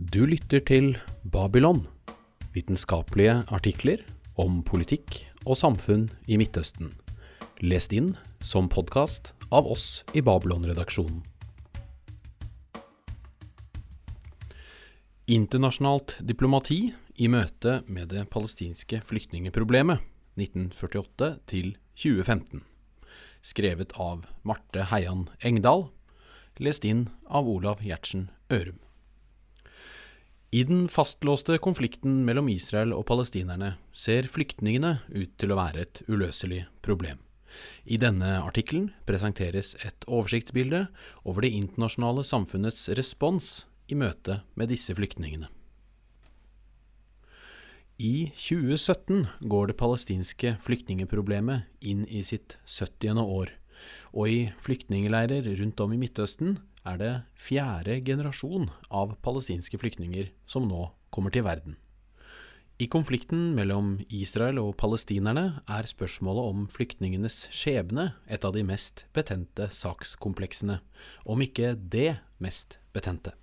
Du 0.00 0.22
lytter 0.24 0.62
til 0.64 0.94
Babylon, 1.28 1.82
vitenskapelige 2.54 3.34
artikler 3.52 4.00
om 4.40 4.62
politikk 4.64 5.18
og 5.44 5.58
samfunn 5.60 6.06
i 6.24 6.38
Midtøsten, 6.40 6.88
lest 7.60 7.92
inn 7.92 8.14
som 8.40 8.70
podkast 8.72 9.34
av 9.52 9.68
oss 9.68 10.00
i 10.16 10.24
Babylon-redaksjonen. 10.24 11.20
Internasjonalt 15.28 16.16
diplomati 16.24 16.80
i 17.20 17.28
møte 17.28 17.82
med 17.84 18.08
det 18.16 18.24
palestinske 18.32 19.04
flyktningeproblemet 19.04 20.00
1948 20.40 21.34
til 21.52 21.74
2015. 22.00 22.64
Skrevet 23.44 23.92
av 24.00 24.24
Marte 24.48 24.88
Heian 24.88 25.28
Engdahl. 25.44 25.90
Lest 26.56 26.88
inn 26.88 27.10
av 27.28 27.44
Olav 27.52 27.84
Gjertsen 27.84 28.30
Ørum. 28.48 28.80
I 30.50 30.64
den 30.64 30.88
fastlåste 30.88 31.60
konflikten 31.62 32.24
mellom 32.26 32.48
Israel 32.50 32.90
og 32.96 33.04
palestinerne 33.06 33.76
ser 33.94 34.26
flyktningene 34.26 34.96
ut 35.14 35.36
til 35.38 35.52
å 35.54 35.58
være 35.60 35.84
et 35.84 36.00
uløselig 36.10 36.64
problem. 36.82 37.20
I 37.86 38.00
denne 38.02 38.32
artikkelen 38.42 38.88
presenteres 39.06 39.76
et 39.86 40.06
oversiktsbilde 40.10 40.88
over 41.22 41.46
det 41.46 41.52
internasjonale 41.54 42.24
samfunnets 42.26 42.88
respons 42.98 43.52
i 43.86 43.98
møte 43.98 44.40
med 44.58 44.72
disse 44.74 44.94
flyktningene. 44.98 45.46
I 48.02 48.32
2017 48.34 49.28
går 49.46 49.70
det 49.70 49.78
palestinske 49.78 50.56
flyktningeproblemet 50.64 51.70
inn 51.78 52.02
i 52.08 52.24
sitt 52.26 52.56
70. 52.66 53.22
år, 53.22 53.54
og 54.18 54.26
i 54.26 54.40
flyktningleirer 54.58 55.46
rundt 55.60 55.82
om 55.84 55.94
i 55.94 56.00
Midtøsten 56.00 56.58
er 56.86 56.98
det 57.00 57.12
fjerde 57.36 58.00
generasjon 58.06 58.70
av 58.88 59.16
palestinske 59.24 59.80
flyktninger 59.80 60.32
som 60.48 60.68
nå 60.68 60.88
kommer 61.10 61.34
til 61.34 61.44
verden. 61.46 61.76
I 62.80 62.86
konflikten 62.88 63.50
mellom 63.52 63.98
Israel 64.08 64.56
og 64.62 64.70
palestinerne 64.80 65.60
er 65.68 65.88
spørsmålet 65.88 66.46
om 66.48 66.62
flyktningenes 66.72 67.42
skjebne 67.52 68.14
et 68.24 68.46
av 68.46 68.54
de 68.56 68.62
mest 68.64 69.04
betente 69.12 69.66
sakskompleksene, 69.76 70.78
om 71.28 71.44
ikke 71.44 71.74
det 71.76 72.22
mest 72.40 72.78
betente. 72.96 73.34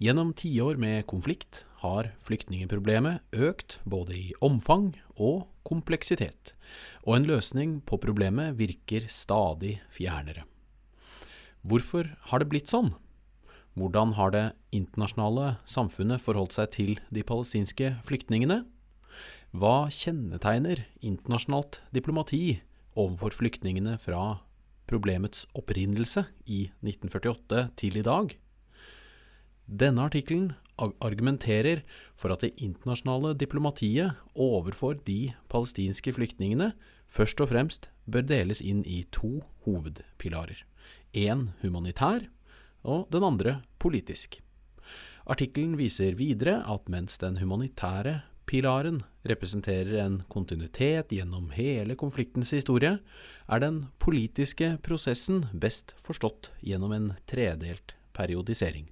Gjennom 0.00 0.32
tiår 0.32 0.80
med 0.80 1.04
konflikt 1.04 1.66
har 1.82 2.14
flyktningeproblemet 2.24 3.20
økt 3.36 3.76
både 3.84 4.16
i 4.16 4.30
omfang 4.40 4.94
og 5.20 5.50
kompleksitet, 5.68 6.54
og 7.04 7.18
en 7.18 7.28
løsning 7.28 7.76
på 7.84 8.00
problemet 8.00 8.56
virker 8.56 9.04
stadig 9.12 9.82
fjernere. 9.92 10.46
Hvorfor 11.60 12.08
har 12.30 12.40
det 12.40 12.48
blitt 12.48 12.70
sånn? 12.72 12.94
Hvordan 13.76 14.14
har 14.16 14.32
det 14.32 14.44
internasjonale 14.74 15.58
samfunnet 15.68 16.22
forholdt 16.24 16.56
seg 16.56 16.70
til 16.72 16.92
de 17.12 17.24
palestinske 17.26 17.92
flyktningene? 18.08 18.62
Hva 19.52 19.90
kjennetegner 19.92 20.86
internasjonalt 21.04 21.82
diplomati 21.92 22.60
overfor 22.96 23.36
flyktningene 23.36 23.98
fra 24.00 24.40
problemets 24.90 25.44
opprinnelse 25.58 26.24
i 26.48 26.70
1948 26.80 27.66
til 27.82 28.00
i 28.00 28.06
dag? 28.08 28.32
Denne 29.70 30.08
artikkelen 30.08 30.54
argumenterer 30.80 31.84
for 32.18 32.32
at 32.32 32.40
det 32.42 32.56
internasjonale 32.56 33.36
diplomatiet 33.38 34.16
overfor 34.32 34.96
de 35.04 35.34
palestinske 35.52 36.16
flyktningene 36.16 36.72
først 37.04 37.44
og 37.44 37.52
fremst 37.52 37.92
bør 38.08 38.24
deles 38.32 38.64
inn 38.64 38.80
i 38.88 39.04
to 39.12 39.36
hovedpilarer 39.68 40.64
én 41.12 41.50
humanitær 41.62 42.28
og 42.82 43.08
den 43.12 43.24
andre 43.26 43.60
politisk. 43.78 44.40
Artikkelen 45.30 45.76
viser 45.78 46.16
videre 46.18 46.60
at 46.66 46.88
mens 46.90 47.18
den 47.20 47.38
humanitære 47.38 48.22
pilaren 48.50 49.02
representerer 49.28 50.00
en 50.02 50.22
kontinuitet 50.32 51.12
gjennom 51.14 51.52
hele 51.54 51.94
konfliktens 51.94 52.50
historie, 52.56 52.96
er 53.46 53.62
den 53.62 53.84
politiske 54.02 54.74
prosessen 54.82 55.44
best 55.52 55.94
forstått 56.00 56.50
gjennom 56.64 56.94
en 56.96 57.12
tredelt 57.30 57.94
periodisering. 58.16 58.88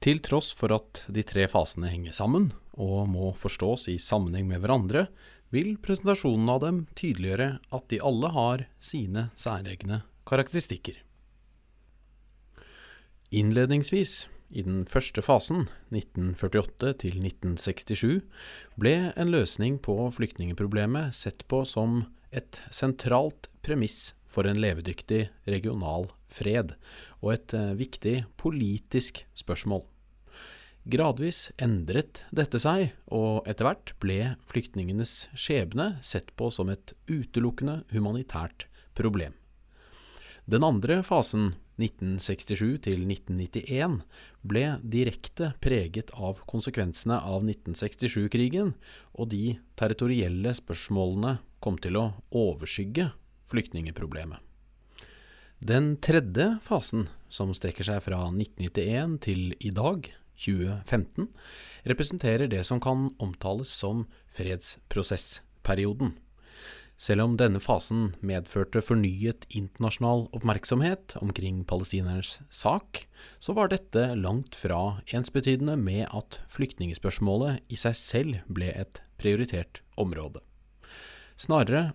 Til 0.00 0.20
tross 0.24 0.54
for 0.56 0.72
at 0.72 1.02
de 1.12 1.24
tre 1.28 1.44
fasene 1.48 1.90
henger 1.92 2.16
sammen, 2.16 2.50
og 2.80 3.08
må 3.12 3.32
forstås 3.36 3.88
i 3.92 3.98
sammenheng 4.00 4.46
med 4.48 4.62
hverandre, 4.62 5.08
vil 5.54 5.76
presentasjonen 5.82 6.50
av 6.52 6.62
dem 6.64 6.82
tydeliggjøre 6.98 7.52
at 7.74 7.86
de 7.90 8.00
alle 8.06 8.30
har 8.34 8.66
sine 8.82 9.28
særegne 9.38 10.02
karakteristikker. 10.28 10.98
Innledningsvis, 13.30 14.26
i 14.50 14.64
den 14.66 14.82
første 14.90 15.22
fasen, 15.22 15.68
1948 15.94 16.94
til 17.04 17.20
1967, 17.22 18.22
ble 18.80 18.94
en 19.14 19.30
løsning 19.30 19.78
på 19.82 19.94
flyktningeproblemet 20.16 21.14
sett 21.14 21.46
på 21.50 21.62
som 21.68 22.04
et 22.34 22.58
sentralt 22.74 23.46
premiss 23.62 24.16
for 24.30 24.46
en 24.46 24.58
levedyktig 24.62 25.28
regional 25.50 26.08
fred, 26.30 26.74
og 27.22 27.34
et 27.34 27.54
eh, 27.54 27.72
viktig 27.78 28.16
politisk 28.38 29.24
spørsmål. 29.38 29.82
Gradvis 30.88 31.50
endret 31.60 32.22
dette 32.32 32.56
seg, 32.62 32.94
og 33.12 33.44
etter 33.48 33.66
hvert 33.68 33.92
ble 34.00 34.34
flyktningenes 34.48 35.28
skjebne 35.36 35.98
sett 36.00 36.32
på 36.40 36.48
som 36.54 36.70
et 36.72 36.94
utelukkende 37.10 37.82
humanitært 37.92 38.64
problem. 38.96 39.36
Den 40.48 40.64
andre 40.64 41.02
fasen, 41.06 41.52
1967 41.80 42.80
til 42.84 43.04
1991, 43.04 44.00
ble 44.40 44.64
direkte 44.80 45.52
preget 45.60 46.10
av 46.16 46.40
konsekvensene 46.48 47.20
av 47.20 47.44
1967-krigen, 47.44 48.72
og 49.20 49.30
de 49.32 49.58
territorielle 49.80 50.52
spørsmålene 50.56 51.38
kom 51.60 51.76
til 51.80 52.00
å 52.00 52.06
overskygge 52.32 53.10
flyktningeproblemet. 53.52 54.40
Den 55.60 55.98
tredje 56.00 56.54
fasen, 56.64 57.10
som 57.28 57.52
strekker 57.52 57.84
seg 57.84 58.00
fra 58.00 58.22
1991 58.32 59.18
til 59.26 59.42
i 59.60 59.72
dag, 59.76 60.08
2015, 60.40 61.28
representerer 61.88 62.50
det 62.50 62.64
som 62.66 62.80
kan 62.82 63.10
omtales 63.20 63.72
som 63.72 64.06
fredsprosessperioden. 64.36 66.16
Selv 67.00 67.24
om 67.24 67.36
denne 67.40 67.62
fasen 67.64 68.10
medførte 68.20 68.82
fornyet 68.84 69.46
internasjonal 69.56 70.26
oppmerksomhet 70.36 71.14
omkring 71.22 71.62
palestinernes 71.64 72.34
sak, 72.52 73.06
så 73.40 73.54
var 73.56 73.72
dette 73.72 74.02
langt 74.20 74.58
fra 74.58 75.00
ensbetydende 75.08 75.78
med 75.80 76.04
at 76.12 76.42
flyktningspørsmålet 76.52 77.64
i 77.72 77.80
seg 77.80 77.96
selv 77.96 78.42
ble 78.52 78.68
et 78.76 79.00
prioritert 79.16 79.80
område. 79.96 80.44
Snarere 81.40 81.94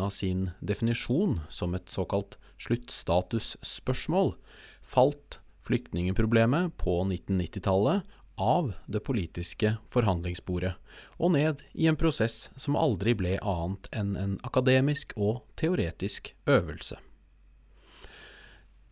av 0.00 0.10
sin 0.10 0.52
definisjon 0.64 1.42
som 1.52 1.74
et 1.76 1.92
såkalt 1.92 2.38
sluttstatusspørsmål, 2.56 4.38
falt 4.80 5.40
flyktningeproblemet 5.66 6.76
på 6.80 7.00
1990-tallet 7.04 8.16
av 8.36 8.72
det 8.86 9.00
politiske 9.00 9.76
forhandlingsbordet, 9.92 10.74
og 11.16 11.32
ned 11.32 11.62
i 11.72 11.88
en 11.88 11.98
prosess 11.98 12.46
som 12.60 12.76
aldri 12.76 13.16
ble 13.16 13.36
annet 13.40 13.88
enn 13.96 14.14
en 14.20 14.36
akademisk 14.46 15.14
og 15.16 15.42
teoretisk 15.56 16.34
øvelse. 16.48 17.00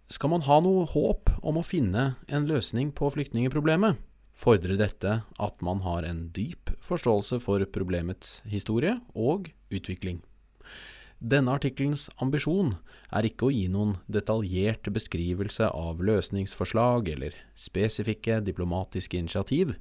Skal 0.08 0.32
man 0.32 0.44
ha 0.48 0.58
noe 0.64 0.84
håp 0.88 1.32
om 1.42 1.60
å 1.60 1.66
finne 1.66 2.14
en 2.28 2.48
løsning 2.48 2.92
på 2.96 3.08
flyktningeproblemet, 3.14 3.96
fordrer 4.34 4.78
dette 4.80 5.20
at 5.22 5.64
man 5.64 5.80
har 5.84 6.04
en 6.08 6.26
dyp 6.34 6.72
forståelse 6.84 7.38
for 7.44 7.64
problemets 7.72 8.41
historie 8.50 8.98
og 9.14 9.52
utvikling. 9.70 10.20
Denne 11.24 11.54
artikkelens 11.56 12.10
ambisjon 12.20 12.74
er 13.08 13.24
ikke 13.24 13.46
å 13.46 13.52
gi 13.54 13.64
noen 13.72 13.94
detaljert 14.12 14.90
beskrivelse 14.92 15.70
av 15.72 16.02
løsningsforslag 16.04 17.09
eller 17.15 17.38
spesifikke 17.56 18.42
diplomatiske 18.44 19.16
initiativ, 19.16 19.72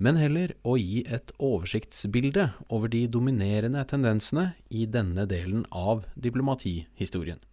men 0.00 0.16
heller 0.16 0.54
å 0.64 0.78
gi 0.80 1.02
et 1.04 1.34
oversiktsbilde 1.36 2.46
over 2.72 2.88
de 2.88 3.02
dominerende 3.12 3.84
tendensene 3.92 4.54
i 4.72 4.86
denne 4.88 5.28
delen 5.28 5.66
av 5.68 6.06
diplomatihistorien. 6.16 7.44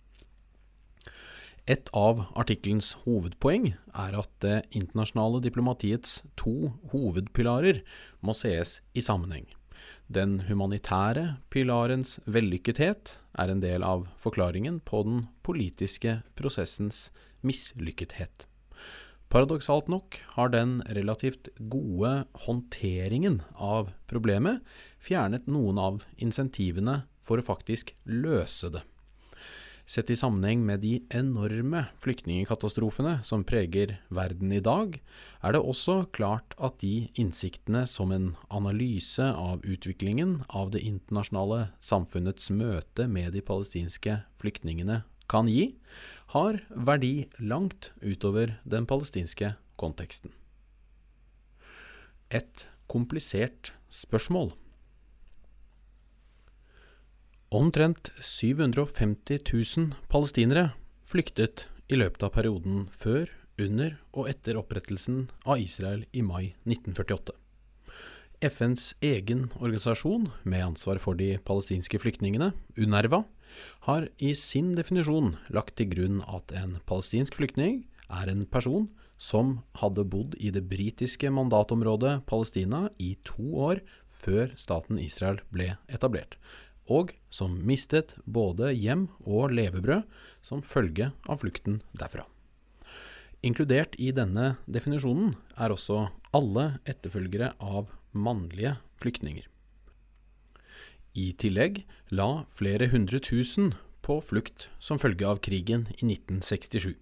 Et 1.67 1.91
av 1.91 2.23
artikkelens 2.39 2.93
hovedpoeng 3.03 3.73
er 3.91 4.15
at 4.23 4.31
det 4.39 4.61
internasjonale 4.71 5.43
diplomatiets 5.43 6.21
to 6.39 6.71
hovedpilarer 6.95 7.83
må 8.23 8.31
sees 8.39 8.77
i 8.95 9.03
sammenheng. 9.03 9.49
Den 10.07 10.39
humanitære 10.47 11.37
pilarens 11.51 12.15
vellykkethet 12.31 13.17
er 13.35 13.51
en 13.51 13.59
del 13.59 13.83
av 13.83 14.05
forklaringen 14.21 14.79
på 14.87 15.01
den 15.03 15.25
politiske 15.43 16.21
prosessens 16.39 17.09
mislykkethet. 17.43 18.45
Paradoksalt 19.27 19.89
nok 19.91 20.21
har 20.37 20.53
den 20.53 20.79
relativt 20.95 21.49
gode 21.59 22.23
håndteringen 22.47 23.41
av 23.53 23.91
problemet 24.07 24.63
fjernet 25.03 25.49
noen 25.51 25.81
av 25.83 26.05
insentivene 26.15 27.01
for 27.19 27.41
å 27.41 27.47
faktisk 27.49 27.91
løse 28.07 28.71
det. 28.71 28.85
Sett 29.87 30.09
i 30.11 30.17
sammenheng 30.19 30.65
med 30.67 30.81
de 30.83 30.97
enorme 31.15 31.85
flyktningkatastrofene 32.03 33.21
som 33.23 33.45
preger 33.47 33.93
verden 34.11 34.51
i 34.51 34.59
dag, 34.59 34.97
er 35.39 35.55
det 35.55 35.61
også 35.63 36.01
klart 36.11 36.57
at 36.59 36.81
de 36.83 37.07
innsiktene 37.15 37.85
som 37.87 38.11
en 38.11 38.33
analyse 38.51 39.23
av 39.23 39.63
utviklingen 39.63 40.41
av 40.51 40.73
det 40.75 40.83
internasjonale 40.83 41.69
samfunnets 41.79 42.51
møte 42.51 43.07
med 43.07 43.31
de 43.37 43.45
palestinske 43.47 44.17
flyktningene 44.43 45.05
kan 45.31 45.47
gi, 45.47 45.69
har 46.35 46.59
verdi 46.67 47.29
langt 47.39 47.93
utover 48.03 48.57
den 48.67 48.83
palestinske 48.91 49.55
konteksten. 49.79 50.35
Et 52.27 52.67
komplisert 52.91 53.71
spørsmål. 53.87 54.51
Omtrent 57.47 58.09
750 58.19 59.39
000 59.77 59.93
palestinere 60.11 60.73
flyktet 61.07 61.69
i 61.87 61.95
løpet 61.95 62.25
av 62.27 62.33
perioden 62.35 62.89
før, 62.91 63.29
under 63.55 63.93
og 64.11 64.27
etter 64.27 64.59
opprettelsen 64.59 65.29
av 65.47 65.61
Israel 65.63 66.03
i 66.11 66.25
mai 66.27 66.57
1948. 66.67 67.31
FNs 68.43 68.89
egen 68.99 69.45
organisasjon 69.61 70.27
med 70.43 70.65
ansvar 70.65 70.99
for 70.99 71.15
de 71.15 71.37
palestinske 71.47 72.01
flyktningene, 72.03 72.51
UNRWA, 72.75 73.23
har 73.87 74.09
i 74.19 74.33
sin 74.35 74.75
definisjon 74.75 75.37
lagt 75.47 75.77
til 75.79 75.87
grunn 75.95 76.19
at 76.27 76.51
en 76.51 76.81
palestinsk 76.83 77.39
flyktning 77.39 77.85
er 78.11 78.27
en 78.27 78.43
person 78.43 78.91
som 79.17 79.61
hadde 79.79 80.03
bodd 80.03 80.35
i 80.35 80.51
det 80.51 80.67
britiske 80.67 81.31
mandatområdet 81.31 82.25
Palestina 82.27 82.89
i 82.99 83.15
to 83.23 83.55
år 83.71 83.79
før 84.19 84.51
staten 84.59 84.99
Israel 84.99 85.39
ble 85.47 85.77
etablert, 85.87 86.35
og 86.87 87.13
som 87.33 87.59
mistet 87.67 88.13
både 88.25 88.71
hjem 88.73 89.07
og 89.25 89.53
levebrød 89.55 90.07
som 90.45 90.63
følge 90.65 91.11
av 91.27 91.41
flukten 91.43 91.81
derfra. 91.97 92.25
Inkludert 93.45 93.93
i 94.01 94.09
denne 94.15 94.55
definisjonen 94.65 95.35
er 95.55 95.73
også 95.73 96.07
alle 96.35 96.79
etterfølgere 96.89 97.53
av 97.61 97.91
mannlige 98.17 98.77
flyktninger. 99.01 99.45
I 101.17 101.31
tillegg 101.37 101.83
la 102.13 102.45
flere 102.53 102.89
hundre 102.91 103.19
tusen 103.23 103.73
på 104.05 104.19
flukt 104.21 104.67
som 104.79 104.99
følge 105.01 105.27
av 105.27 105.41
krigen 105.45 105.87
i 105.97 106.05
1967. 106.05 106.95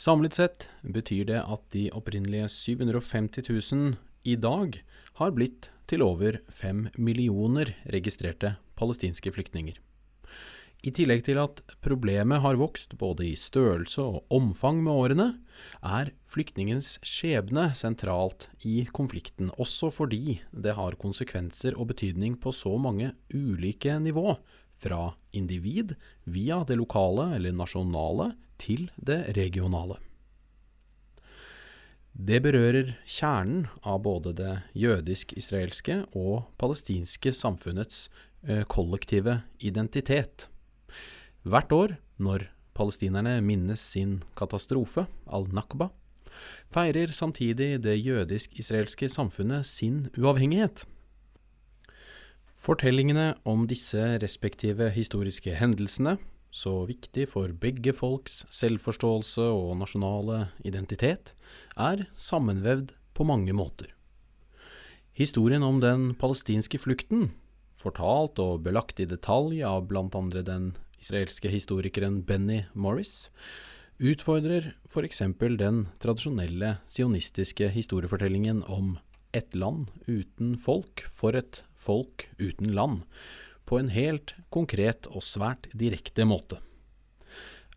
Samlet 0.00 0.36
sett 0.38 0.68
betyr 0.80 1.26
det 1.28 1.40
at 1.44 1.64
de 1.74 1.90
opprinnelige 1.92 2.48
750 2.48 3.44
000 3.50 3.98
i 4.24 4.36
dag 4.36 4.80
har 5.20 5.36
blitt 5.36 5.70
til 5.90 6.04
over 6.06 6.40
fem 6.52 6.88
millioner 6.98 7.74
registrerte 7.90 8.56
palestinske 8.78 9.32
flyktninger. 9.34 9.78
I 10.80 10.92
tillegg 10.96 11.26
til 11.26 11.36
at 11.36 11.58
problemet 11.84 12.40
har 12.40 12.56
vokst 12.56 12.94
både 13.00 13.26
i 13.28 13.34
størrelse 13.36 14.00
og 14.00 14.32
omfang 14.32 14.78
med 14.80 14.96
årene, 14.96 15.26
er 15.84 16.12
flyktningens 16.24 16.94
skjebne 17.04 17.66
sentralt 17.76 18.48
i 18.64 18.86
konflikten, 18.88 19.50
også 19.60 19.90
fordi 19.92 20.38
det 20.56 20.78
har 20.78 20.96
konsekvenser 21.02 21.76
og 21.76 21.90
betydning 21.92 22.38
på 22.40 22.54
så 22.56 22.78
mange 22.80 23.12
ulike 23.34 23.98
nivå, 24.00 24.38
fra 24.72 25.10
individ 25.36 25.92
via 26.24 26.62
det 26.64 26.78
lokale 26.80 27.34
eller 27.36 27.52
nasjonale 27.52 28.30
til 28.56 28.88
det 28.96 29.36
regionale. 29.36 29.98
Det 32.20 32.36
berører 32.44 32.90
kjernen 33.08 33.62
av 33.80 34.02
både 34.04 34.34
det 34.36 34.50
jødisk-israelske 34.76 36.02
og 36.18 36.50
palestinske 36.60 37.30
samfunnets 37.32 38.10
eh, 38.44 38.60
kollektive 38.68 39.38
identitet. 39.56 40.50
Hvert 41.48 41.72
år, 41.72 41.94
når 42.20 42.44
palestinerne 42.76 43.38
minnes 43.40 43.80
sin 43.94 44.18
katastrofe, 44.36 45.06
al-Nakba, 45.32 45.88
feirer 46.68 47.14
samtidig 47.16 47.78
det 47.86 47.96
jødisk-israelske 47.96 49.08
samfunnet 49.08 49.64
sin 49.64 50.10
uavhengighet. 50.20 50.84
Fortellingene 52.52 53.30
om 53.48 53.64
disse 53.70 54.18
respektive 54.20 54.90
historiske 54.92 55.56
hendelsene, 55.56 56.18
så 56.50 56.84
viktig 56.88 57.28
for 57.30 57.52
begge 57.62 57.94
folks 57.96 58.44
selvforståelse 58.54 59.46
og 59.54 59.76
nasjonale 59.80 60.48
identitet, 60.66 61.32
er 61.78 62.06
sammenvevd 62.18 62.92
på 63.14 63.26
mange 63.26 63.54
måter. 63.56 63.94
Historien 65.16 65.62
om 65.62 65.80
den 65.82 66.12
palestinske 66.18 66.78
flukten, 66.80 67.30
fortalt 67.76 68.38
og 68.42 68.62
belagt 68.64 69.00
i 69.00 69.08
detalj 69.08 69.62
av 69.66 69.90
andre 69.90 70.42
den 70.44 70.72
israelske 71.00 71.48
historikeren 71.48 72.22
Benny 72.26 72.64
Morris, 72.74 73.28
utfordrer 74.00 74.72
f.eks. 74.88 75.22
den 75.60 75.86
tradisjonelle 76.00 76.78
sionistiske 76.88 77.68
historiefortellingen 77.68 78.62
om 78.64 78.98
et 79.36 79.54
land 79.54 79.90
uten 80.08 80.56
folk 80.58 81.04
for 81.06 81.36
et 81.36 81.62
folk 81.76 82.26
uten 82.40 82.72
land, 82.74 83.02
på 83.70 83.78
en 83.78 83.92
helt 83.94 84.34
konkret 84.50 85.06
og 85.14 85.22
svært 85.22 85.68
direkte 85.70 86.26
måte. 86.26 86.58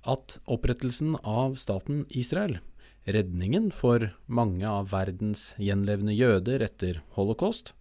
At 0.03 0.39
opprettelsen 0.49 1.15
av 1.21 1.55
staten 1.61 2.03
Israel, 2.09 2.57
redningen 3.05 3.69
for 3.75 4.09
mange 4.25 4.65
av 4.67 4.89
verdens 4.91 5.51
gjenlevende 5.61 6.15
jøder 6.15 6.65
etter 6.65 7.01
holocaust, 7.15 7.71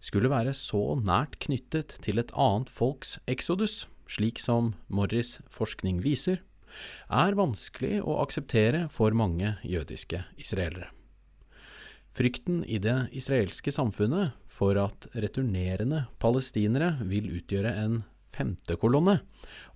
skulle 0.00 0.32
være 0.32 0.56
så 0.56 0.96
nært 0.98 1.38
knyttet 1.44 1.98
til 2.02 2.22
et 2.22 2.34
annet 2.34 2.72
folks 2.72 3.18
exodus, 3.30 3.84
slik 4.08 4.40
som 4.40 4.72
Morris' 4.88 5.38
forskning 5.52 6.00
viser, 6.02 6.40
er 7.10 7.36
vanskelig 7.38 8.00
å 8.00 8.20
akseptere 8.22 8.86
for 8.92 9.14
mange 9.16 9.56
jødiske 9.66 10.24
israelere. 10.40 10.92
Frykten 12.18 12.64
i 12.64 12.80
det 12.82 12.96
israelske 13.14 13.70
samfunnet 13.70 14.32
for 14.50 14.74
at 14.82 15.06
returnerende 15.14 16.00
palestinere 16.18 16.96
vil 17.06 17.28
utgjøre 17.30 17.70
en 17.78 18.00
femtekolonne, 18.34 19.20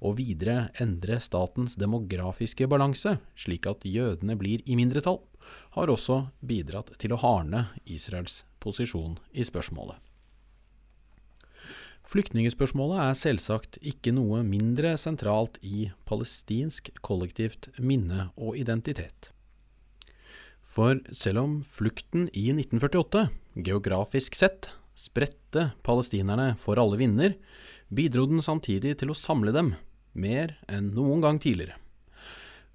og 0.02 0.16
videre 0.18 0.72
endre 0.82 1.20
statens 1.22 1.76
demografiske 1.78 2.66
balanse, 2.66 3.12
slik 3.38 3.68
at 3.70 3.86
jødene 3.86 4.34
blir 4.40 4.64
i 4.66 4.74
mindretall, 4.74 5.20
har 5.76 5.92
også 5.92 6.16
bidratt 6.42 6.90
til 6.98 7.14
å 7.14 7.20
hardne 7.22 7.68
Israels 7.86 8.40
posisjon 8.62 9.20
i 9.30 9.46
spørsmålet. 9.46 10.00
Flyktningspørsmålet 12.10 13.04
er 13.04 13.20
selvsagt 13.20 13.78
ikke 13.86 14.10
noe 14.16 14.42
mindre 14.42 14.96
sentralt 14.98 15.60
i 15.62 15.92
palestinsk 16.10 16.90
kollektivt 17.06 17.70
minne 17.78 18.32
og 18.34 18.58
identitet. 18.58 19.30
For 20.62 21.00
selv 21.12 21.42
om 21.42 21.58
flukten 21.66 22.28
i 22.32 22.48
1948, 22.54 23.26
geografisk 23.66 24.38
sett, 24.38 24.70
spredte 24.96 25.70
palestinerne 25.84 26.52
for 26.60 26.80
alle 26.80 26.98
vinder, 27.00 27.36
bidro 27.92 28.24
den 28.30 28.42
samtidig 28.44 28.96
til 29.00 29.12
å 29.12 29.18
samle 29.18 29.52
dem, 29.52 29.74
mer 30.12 30.56
enn 30.70 30.92
noen 30.96 31.24
gang 31.24 31.40
tidligere. 31.42 31.76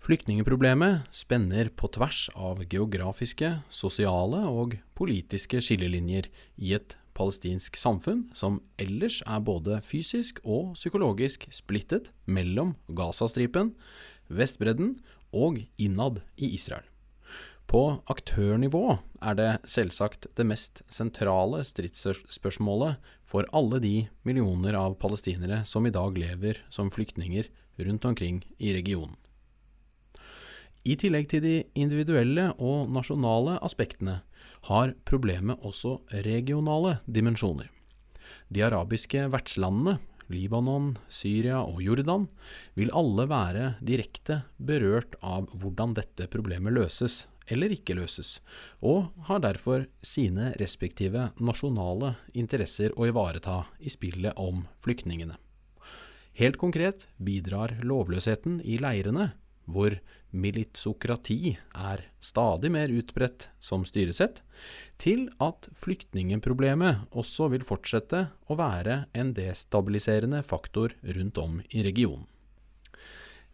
Flyktningeproblemet 0.04 1.08
spenner 1.16 1.72
på 1.74 1.90
tvers 1.96 2.28
av 2.38 2.62
geografiske, 2.70 3.50
sosiale 3.74 4.44
og 4.46 4.78
politiske 4.98 5.62
skillelinjer 5.64 6.30
i 6.62 6.76
et 6.78 6.94
palestinsk 7.18 7.80
samfunn 7.82 8.28
som 8.38 8.60
ellers 8.78 9.24
er 9.26 9.42
både 9.42 9.80
fysisk 9.86 10.44
og 10.46 10.76
psykologisk 10.78 11.48
splittet 11.56 12.12
mellom 12.30 12.76
Gazastripen, 12.94 13.74
Vestbredden 14.30 15.00
og 15.34 15.64
innad 15.82 16.22
i 16.38 16.54
Israel. 16.54 16.86
På 17.68 18.00
aktørnivå 18.08 18.84
er 19.20 19.36
det 19.36 19.50
selvsagt 19.68 20.30
det 20.40 20.46
mest 20.48 20.86
sentrale 20.88 21.60
stridsspørsmålet 21.68 22.96
for 23.28 23.48
alle 23.52 23.82
de 23.84 23.96
millioner 24.28 24.78
av 24.80 24.96
palestinere 25.02 25.66
som 25.68 25.84
i 25.84 25.92
dag 25.92 26.16
lever 26.16 26.62
som 26.72 26.92
flyktninger 26.94 27.50
rundt 27.84 28.08
omkring 28.08 28.40
i 28.58 28.72
regionen. 28.78 29.18
I 30.88 30.96
tillegg 30.96 31.28
til 31.28 31.44
de 31.44 31.56
individuelle 31.76 32.54
og 32.64 32.88
nasjonale 32.96 33.58
aspektene 33.60 34.22
har 34.72 34.96
problemet 35.04 35.60
også 35.60 35.98
regionale 36.24 37.02
dimensjoner. 37.04 37.68
De 38.48 38.64
arabiske 38.64 39.28
vertslandene, 39.34 40.00
Libanon, 40.32 40.94
Syria 41.12 41.60
og 41.60 41.82
Jordan, 41.84 42.30
vil 42.80 42.92
alle 42.96 43.28
være 43.28 43.74
direkte 43.84 44.46
berørt 44.56 45.20
av 45.20 45.52
hvordan 45.52 45.96
dette 46.00 46.32
problemet 46.32 46.76
løses 46.76 47.26
eller 47.48 47.74
ikke 47.74 47.96
løses, 47.98 48.38
og 48.82 49.10
har 49.30 49.42
derfor 49.44 49.88
sine 50.04 50.52
respektive 50.62 51.32
nasjonale 51.40 52.16
interesser 52.38 52.96
å 52.96 53.08
ivareta 53.10 53.64
i 53.80 53.92
spillet 53.94 54.38
om 54.38 54.66
flyktningene. 54.84 55.38
Helt 56.38 56.60
konkret 56.62 57.08
bidrar 57.18 57.80
lovløsheten 57.82 58.60
i 58.62 58.78
leirene 58.82 59.32
hvor 59.68 59.98
militsokrati 60.32 61.56
er 61.58 62.04
stadig 62.24 62.70
mer 62.72 62.92
utbredt 62.94 63.50
som 63.64 63.84
styresett, 63.88 64.42
til 65.02 65.28
at 65.44 65.70
flyktningeproblemet 65.82 67.08
også 67.12 67.50
vil 67.54 67.66
fortsette 67.68 68.28
å 68.48 68.58
være 68.60 69.06
en 69.18 69.34
destabiliserende 69.36 70.44
faktor 70.46 70.96
rundt 71.18 71.42
om 71.42 71.62
i 71.70 71.84
regionen. 71.86 72.28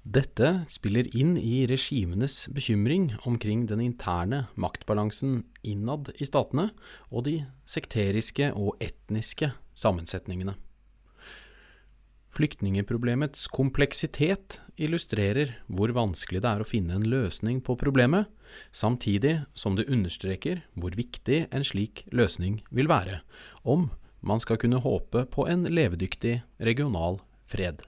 Dette 0.04 0.66
spiller 0.68 1.08
inn 1.16 1.38
i 1.40 1.64
regimenes 1.64 2.50
bekymring 2.52 3.14
omkring 3.24 3.64
den 3.70 3.80
interne 3.80 4.50
maktbalansen 4.60 5.46
innad 5.64 6.12
i 6.20 6.28
statene 6.28 6.74
og 7.08 7.24
de 7.30 7.38
sekteriske 7.64 8.50
og 8.52 8.76
etniske 8.84 9.54
sammensetningene. 9.80 10.58
Flyktningeproblemets 12.34 13.46
kompleksitet 13.54 14.58
illustrerer 14.76 15.54
hvor 15.72 15.94
vanskelig 15.96 16.42
det 16.44 16.52
er 16.52 16.66
å 16.66 16.68
finne 16.68 16.98
en 16.98 17.08
løsning 17.08 17.62
på 17.64 17.78
problemet, 17.80 18.28
samtidig 18.76 19.38
som 19.56 19.78
det 19.78 19.88
understreker 19.88 20.66
hvor 20.74 20.98
viktig 20.98 21.46
en 21.54 21.64
slik 21.64 22.04
løsning 22.12 22.60
vil 22.74 22.92
være, 22.92 23.22
om 23.64 23.88
man 24.20 24.44
skal 24.44 24.60
kunne 24.60 24.84
håpe 24.84 25.24
på 25.32 25.48
en 25.48 25.64
levedyktig 25.70 26.42
regional 26.60 27.22
fred. 27.48 27.86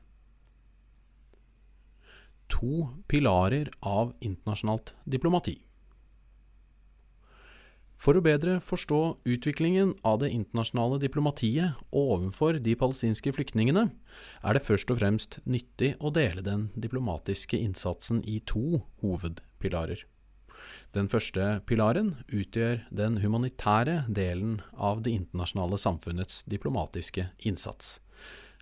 To 2.53 2.89
pilarer 3.07 3.71
av 3.81 4.13
internasjonalt 4.19 4.93
diplomati. 5.05 5.57
For 7.95 8.17
å 8.19 8.21
bedre 8.21 8.57
forstå 8.59 8.99
utviklingen 9.23 9.93
av 10.05 10.19
det 10.21 10.29
internasjonale 10.35 10.99
diplomatiet 11.01 11.79
overfor 11.95 12.59
de 12.61 12.75
palestinske 12.77 13.31
flyktningene, 13.33 13.87
er 14.43 14.57
det 14.57 14.65
først 14.65 14.91
og 14.91 14.99
fremst 14.99 15.39
nyttig 15.47 15.93
å 16.03 16.11
dele 16.13 16.43
den 16.45 16.67
diplomatiske 16.75 17.57
innsatsen 17.57 18.21
i 18.27 18.41
to 18.45 18.83
hovedpilarer. 19.01 20.03
Den 20.95 21.09
første 21.11 21.59
pilaren 21.67 22.13
utgjør 22.27 22.83
den 22.91 23.19
humanitære 23.23 24.03
delen 24.07 24.59
av 24.75 25.01
det 25.03 25.15
internasjonale 25.15 25.79
samfunnets 25.79 26.43
diplomatiske 26.51 27.29
innsats. 27.47 27.97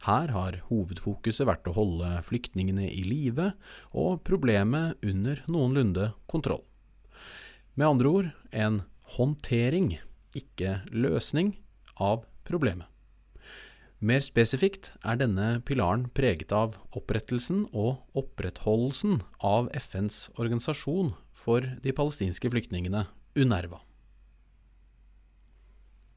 Her 0.04 0.34
har 0.36 0.60
hovedfokuset 0.68 1.48
vært 1.48 1.68
å 1.72 1.76
holde 1.78 2.10
flyktningene 2.28 2.90
i 2.90 3.06
live 3.08 3.54
og 3.96 4.24
problemet 4.28 5.00
under 5.06 5.40
noenlunde 5.48 6.10
kontroll. 6.28 6.66
Med 7.80 7.88
andre 7.88 8.12
ord 8.12 8.32
en 8.52 8.82
håndtering, 9.16 9.94
ikke 10.36 10.82
løsning, 10.92 11.56
av 12.02 12.26
problemet. 12.44 12.90
Mer 14.04 14.20
spesifikt 14.26 14.90
er 15.08 15.20
denne 15.22 15.62
pilaren 15.64 16.10
preget 16.12 16.52
av 16.52 16.76
opprettelsen 16.98 17.68
og 17.72 18.02
opprettholdelsen 18.20 19.22
av 19.40 19.70
FNs 19.78 20.26
organisasjon 20.36 21.14
for 21.32 21.64
de 21.86 21.94
palestinske 21.96 22.52
flyktningene, 22.52 23.06
UNERVA. 23.40 23.80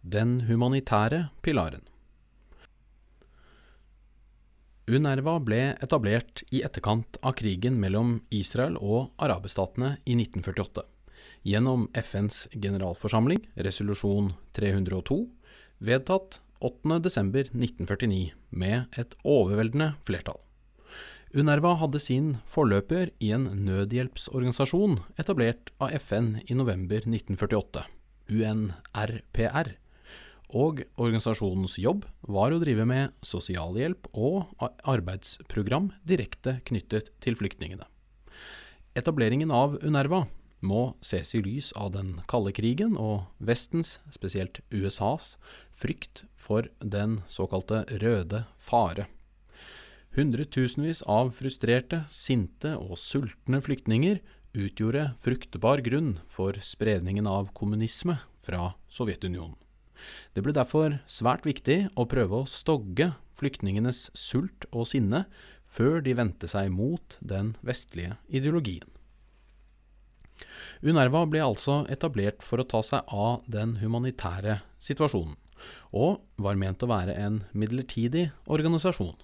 Den 0.03 0.41
humanitære 0.49 1.29
pilaren. 1.47 1.87
UNERWA 4.87 5.41
ble 5.43 5.63
etablert 5.83 6.45
i 6.55 6.61
etterkant 6.63 7.17
av 7.27 7.35
krigen 7.35 7.75
mellom 7.83 8.21
Israel 8.31 8.77
og 8.79 9.09
araberstatene 9.19 9.97
i 10.07 10.15
1948 10.15 10.85
gjennom 11.47 11.89
FNs 11.95 12.47
generalforsamling, 12.55 13.41
resolusjon 13.67 14.33
302, 14.55 15.19
vedtatt 15.83 16.39
8.12.1949 16.63 18.31
med 18.51 18.99
et 18.99 19.17
overveldende 19.27 19.93
flertall. 20.07 20.39
UNRWA 21.37 21.75
hadde 21.83 22.01
sin 22.01 22.29
forløper 22.49 23.11
i 23.19 23.33
en 23.35 23.49
nødhjelpsorganisasjon 23.67 25.01
etablert 25.19 25.75
av 25.83 25.99
FN 25.99 26.37
i 26.47 26.55
november 26.55 27.03
1948, 27.03 27.83
UNRPR, 28.31 29.75
og 30.49 30.85
organisasjonens 30.95 31.79
jobb 31.83 32.05
var 32.29 32.55
å 32.55 32.61
drive 32.63 32.87
med 32.87 33.15
sosialhjelp 33.27 34.09
og 34.15 34.47
arbeidsprogram 34.87 35.91
direkte 36.07 36.61
knyttet 36.69 37.11
til 37.25 37.39
flyktningene. 37.39 37.87
Etableringen 38.97 39.51
av 39.53 39.77
Unerva 39.85 40.25
må 40.65 40.95
ses 41.05 41.35
i 41.37 41.43
lys 41.45 41.73
av 41.77 41.93
den 41.97 42.15
kalde 42.31 42.55
krigen 42.57 42.97
og 42.97 43.27
Vestens, 43.39 43.99
spesielt 44.15 44.63
USAs, 44.73 45.35
frykt 45.75 46.25
for 46.39 46.71
den 46.81 47.21
såkalte 47.29 47.85
røde 48.01 48.47
fare. 48.57 49.09
Hundretusenvis 50.17 51.03
av 51.05 51.35
frustrerte, 51.37 52.07
sinte 52.09 52.73
og 52.81 52.97
sultne 52.97 53.61
flyktninger 53.61 54.23
utgjorde 54.57 55.11
fruktbar 55.21 55.85
grunn 55.85 56.17
for 56.33 56.57
spredningen 56.65 57.29
av 57.29 57.53
kommunisme 57.53 58.17
fra 58.41 58.73
Sovjetunionen. 58.89 59.66
Det 60.35 60.45
ble 60.45 60.55
derfor 60.57 60.99
svært 61.11 61.47
viktig 61.49 61.87
å 61.97 62.07
prøve 62.11 62.43
å 62.43 62.51
stogge 62.51 63.13
flyktningenes 63.37 64.07
sult 64.17 64.69
og 64.73 64.89
sinne 64.91 65.25
før 65.67 66.01
de 66.05 66.15
vendte 66.17 66.49
seg 66.51 66.71
mot 66.73 67.19
den 67.21 67.55
vestlige 67.67 68.17
ideologien. 68.29 68.87
UNRWA 70.85 71.25
ble 71.31 71.43
altså 71.43 71.83
etablert 71.93 72.45
for 72.45 72.61
å 72.61 72.69
ta 72.69 72.83
seg 72.85 73.09
av 73.13 73.45
den 73.51 73.79
humanitære 73.81 74.61
situasjonen, 74.83 75.37
og 75.97 76.21
var 76.43 76.59
ment 76.61 76.85
å 76.85 76.91
være 76.91 77.17
en 77.17 77.41
midlertidig 77.57 78.29
organisasjon. 78.45 79.17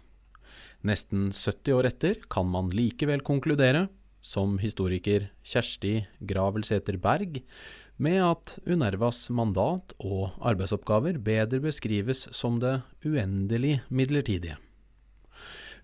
Nesten 0.82 1.28
70 1.30 1.76
år 1.76 1.90
etter 1.92 2.22
kan 2.32 2.48
man 2.50 2.72
likevel 2.74 3.22
konkludere, 3.22 3.86
som 4.22 4.56
historiker 4.62 5.28
Kjersti 5.46 6.04
Gravelsæter 6.22 6.96
Berg, 7.02 7.40
med 8.02 8.18
at 8.24 8.56
UNERVAs 8.66 9.28
mandat 9.30 9.94
og 10.02 10.32
arbeidsoppgaver 10.42 11.20
bedre 11.22 11.60
beskrives 11.62 12.26
som 12.34 12.58
det 12.62 12.80
uendelig 13.06 13.78
midlertidige. 13.94 14.58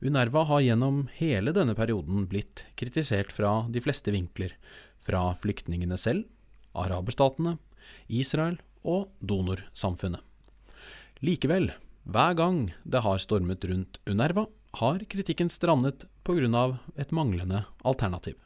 UNERVA 0.02 0.44
har 0.50 0.62
gjennom 0.62 1.04
hele 1.18 1.54
denne 1.54 1.74
perioden 1.78 2.26
blitt 2.30 2.64
kritisert 2.78 3.30
fra 3.34 3.52
de 3.70 3.82
fleste 3.82 4.14
vinkler, 4.14 4.54
fra 5.02 5.32
flyktningene 5.38 5.98
selv, 5.98 6.26
araberstatene, 6.74 7.56
Israel 8.06 8.58
og 8.86 9.08
donorsamfunnet. 9.18 10.22
Likevel, 11.22 11.72
hver 12.06 12.34
gang 12.38 12.60
det 12.86 13.02
har 13.02 13.18
stormet 13.22 13.66
rundt 13.66 13.98
UNERVA, 14.06 14.46
har 14.78 15.02
kritikken 15.10 15.50
strandet 15.50 16.06
pga. 16.22 16.78
et 16.96 17.10
manglende 17.10 17.64
alternativ. 17.82 18.36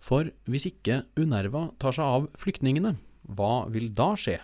For 0.00 0.30
hvis 0.48 0.66
ikke 0.70 1.02
UNERVA 1.20 1.68
tar 1.80 1.96
seg 1.96 2.04
av 2.18 2.28
flyktningene, 2.40 2.96
hva 3.36 3.66
vil 3.70 3.90
da 3.94 4.14
skje? 4.18 4.38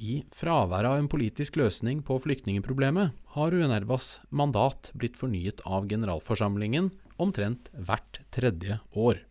I 0.00 0.22
fraværet 0.34 0.90
av 0.90 0.98
en 0.98 1.08
politisk 1.08 1.56
løsning 1.60 2.00
på 2.04 2.16
flyktningeproblemet 2.24 3.14
har 3.36 3.54
UNERVAs 3.54 4.18
mandat 4.34 4.90
blitt 4.98 5.20
fornyet 5.20 5.62
av 5.64 5.86
generalforsamlingen 5.88 6.90
omtrent 7.22 7.70
hvert 7.76 8.20
tredje 8.34 8.80
år. 8.90 9.22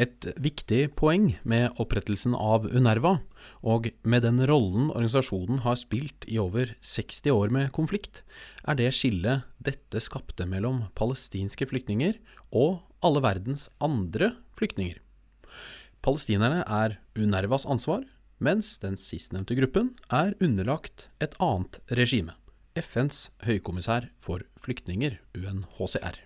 Et 0.00 0.26
viktig 0.40 0.94
poeng 0.96 1.34
med 1.44 1.76
opprettelsen 1.82 2.32
av 2.32 2.64
UNERVA, 2.64 3.18
og 3.60 3.90
med 4.00 4.24
den 4.24 4.40
rollen 4.48 4.88
organisasjonen 4.88 5.60
har 5.66 5.76
spilt 5.76 6.24
i 6.30 6.38
over 6.40 6.72
60 6.80 7.34
år 7.34 7.52
med 7.52 7.72
konflikt, 7.76 8.22
er 8.64 8.78
det 8.80 8.94
skillet 8.96 9.44
dette 9.60 10.00
skapte 10.00 10.46
mellom 10.48 10.86
palestinske 10.96 11.68
flyktninger 11.68 12.16
og 12.48 12.80
alle 13.04 13.22
verdens 13.24 13.68
andre 13.82 14.34
flyktninger. 14.58 14.98
Palestinerne 16.04 16.62
er 16.64 16.96
UNRWAs 17.18 17.66
ansvar, 17.68 18.04
mens 18.40 18.78
den 18.80 18.96
sistnevnte 19.00 19.56
gruppen 19.58 19.92
er 20.08 20.32
underlagt 20.40 21.08
et 21.20 21.36
annet 21.44 21.80
regime, 21.92 22.36
FNs 22.78 23.28
høykommissær 23.44 24.08
for 24.20 24.44
flyktninger, 24.60 25.18
UNHCR. 25.36 26.22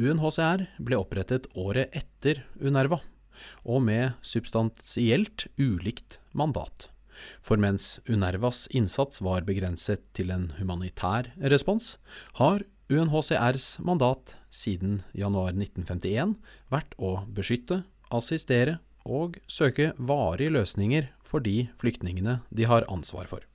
UNHCR 0.00 0.64
ble 0.80 0.96
opprettet 0.96 1.50
året 1.58 1.92
etter 1.96 2.40
UNRWA, 2.56 3.02
og 3.68 3.84
med 3.84 4.16
substansielt 4.24 5.48
ulikt 5.60 6.20
mandat. 6.32 6.88
For 7.44 7.60
mens 7.60 7.98
UNRWAs 8.08 8.64
innsats 8.72 9.20
var 9.22 9.44
begrenset 9.46 10.04
til 10.16 10.32
en 10.32 10.48
humanitær 10.56 11.28
respons, 11.52 11.96
har 12.40 12.64
UNHCRs 12.92 13.78
mandat 13.80 14.34
siden 14.52 15.00
januar 15.16 15.54
1951 15.56 16.34
vært 16.72 16.92
å 17.00 17.22
beskytte, 17.32 17.82
assistere 18.12 18.80
og 19.08 19.38
søke 19.48 19.92
varige 19.96 20.52
løsninger 20.52 21.08
for 21.24 21.40
de 21.44 21.70
flyktningene 21.80 22.40
de 22.52 22.68
har 22.68 22.84
ansvar 22.92 23.30
for. 23.30 23.46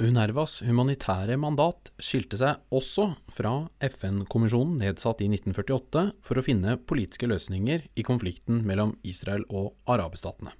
UNRWAs 0.00 0.62
humanitære 0.64 1.36
mandat 1.36 1.90
skilte 2.00 2.38
seg 2.40 2.62
også 2.72 3.10
fra 3.28 3.52
FN-kommisjonen 3.84 4.78
nedsatt 4.80 5.20
i 5.20 5.28
1948 5.28 6.06
for 6.24 6.40
å 6.40 6.44
finne 6.46 6.78
politiske 6.80 7.28
løsninger 7.28 7.84
i 8.00 8.06
konflikten 8.06 8.62
mellom 8.64 8.94
Israel 9.04 9.44
og 9.52 9.74
arabestatene. 9.84 10.54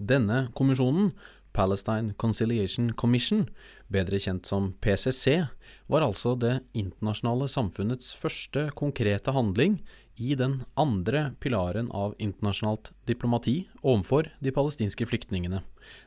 Denne 0.00 0.48
kommisjonen, 0.58 1.12
Palestine 1.52 2.14
Conciliation 2.20 2.92
Commission, 2.94 3.46
bedre 3.90 4.20
kjent 4.22 4.46
som 4.46 4.72
PCC, 4.80 5.46
var 5.90 6.06
altså 6.06 6.36
det 6.38 6.60
internasjonale 6.72 7.48
samfunnets 7.50 8.12
første 8.18 8.68
konkrete 8.78 9.34
handling 9.34 9.80
i 10.20 10.34
den 10.36 10.60
andre 10.78 11.30
pilaren 11.40 11.88
av 11.96 12.14
internasjonalt 12.20 12.92
diplomati 13.08 13.62
overfor 13.80 14.28
de 14.44 14.52
palestinske 14.52 15.08
flyktningene, 15.08 15.62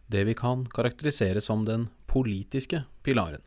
det 0.08 0.28
vi 0.30 0.36
kan 0.38 0.68
karakterisere 0.70 1.42
som 1.42 1.66
den 1.66 1.88
politiske 2.08 2.84
pilaren. 3.04 3.42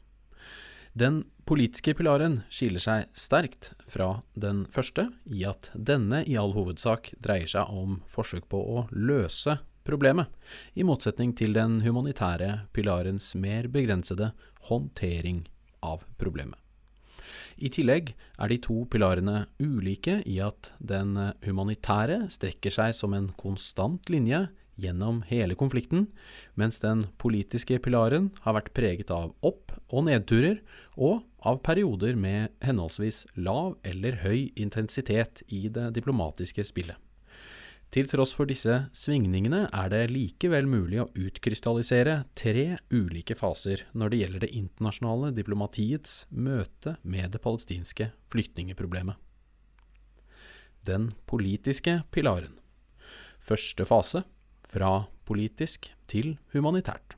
Den 0.96 1.24
politiske 1.46 1.92
pilaren 1.94 2.40
skiller 2.50 2.82
seg 2.82 3.10
sterkt 3.14 3.74
fra 3.86 4.22
den 4.34 4.64
første 4.72 5.10
i 5.28 5.44
at 5.46 5.68
denne 5.76 6.22
i 6.24 6.38
all 6.40 6.54
hovedsak 6.56 7.12
dreier 7.22 7.50
seg 7.52 7.68
om 7.70 8.00
forsøk 8.10 8.48
på 8.50 8.58
å 8.58 8.86
løse 8.90 9.58
problemet, 9.86 10.28
i 10.74 10.84
motsetning 10.86 11.32
til 11.38 11.56
den 11.56 11.80
humanitære 11.86 12.66
pilarens 12.76 13.32
mer 13.38 13.70
begrensede 13.72 14.32
håndtering 14.68 15.44
av 15.86 16.04
problemet. 16.20 16.58
I 17.56 17.70
tillegg 17.72 18.12
er 18.12 18.52
de 18.52 18.58
to 18.62 18.82
pilarene 18.92 19.46
ulike 19.62 20.20
i 20.28 20.36
at 20.44 20.70
den 20.78 21.16
humanitære 21.46 22.26
strekker 22.32 22.74
seg 22.74 22.94
som 22.98 23.16
en 23.16 23.30
konstant 23.40 24.10
linje 24.12 24.44
gjennom 24.76 25.22
hele 25.30 25.56
konflikten, 25.56 26.06
mens 26.54 26.78
den 26.82 27.06
politiske 27.20 27.78
pilaren 27.82 28.28
har 28.44 28.58
vært 28.58 28.74
preget 28.76 29.12
av 29.14 29.32
opp- 29.40 29.72
og 29.88 30.06
nedturer, 30.08 30.60
og 30.96 31.24
av 31.46 31.62
perioder 31.64 32.16
med 32.18 32.52
henholdsvis 32.64 33.24
lav 33.38 33.76
eller 33.86 34.20
høy 34.24 34.52
intensitet 34.58 35.42
i 35.48 35.66
det 35.72 35.92
diplomatiske 35.96 36.64
spillet. 36.66 36.98
Til 37.94 38.08
tross 38.10 38.34
for 38.36 38.48
disse 38.50 38.74
svingningene 38.96 39.66
er 39.70 39.90
det 39.92 40.02
likevel 40.10 40.66
mulig 40.68 40.98
å 41.00 41.08
utkrystallisere 41.16 42.18
tre 42.36 42.78
ulike 42.92 43.36
faser 43.38 43.86
når 43.96 44.12
det 44.12 44.20
gjelder 44.20 44.44
det 44.44 44.52
internasjonale 44.58 45.30
diplomatiets 45.36 46.24
møte 46.30 46.96
med 47.06 47.32
det 47.32 47.40
palestinske 47.44 48.10
flyktningeproblemet. 48.32 49.16
Den 50.86 51.12
politiske 51.26 52.00
pilaren. 52.14 52.58
Første 53.42 53.86
fase 53.86 54.24
fra 54.66 55.06
politisk 55.26 55.88
til 56.10 56.36
humanitært. 56.54 57.14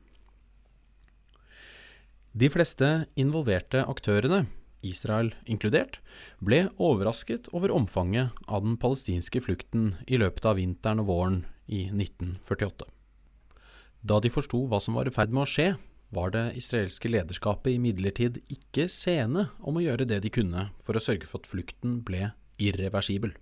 De 2.39 2.49
fleste 2.53 3.09
involverte 3.19 3.81
aktørene, 3.89 4.45
Israel 4.87 5.33
inkludert, 5.51 5.99
ble 6.45 6.67
overrasket 6.77 7.51
over 7.53 7.73
omfanget 7.75 8.35
av 8.47 8.67
den 8.67 8.79
palestinske 8.81 9.43
flukten 9.45 9.97
i 10.07 10.21
løpet 10.21 10.47
av 10.47 10.59
vinteren 10.61 11.03
og 11.03 11.11
våren 11.11 11.43
i 11.67 11.87
1948. 11.91 12.87
Da 14.09 14.21
de 14.23 14.31
forsto 14.31 14.63
hva 14.71 14.81
som 14.81 14.95
var 14.99 15.11
i 15.11 15.15
ferd 15.15 15.35
med 15.35 15.45
å 15.45 15.51
skje, 15.51 15.69
var 16.15 16.33
det 16.33 16.45
israelske 16.57 17.11
lederskapet 17.11 17.75
imidlertid 17.75 18.39
ikke 18.49 18.87
sene 18.89 19.49
om 19.61 19.77
å 19.77 19.85
gjøre 19.85 20.07
det 20.09 20.23
de 20.25 20.33
kunne 20.33 20.71
for 20.85 20.97
å 20.97 21.03
sørge 21.05 21.29
for 21.29 21.43
at 21.43 21.51
flukten 21.51 21.99
ble 22.07 22.31
irreversibel. 22.63 23.35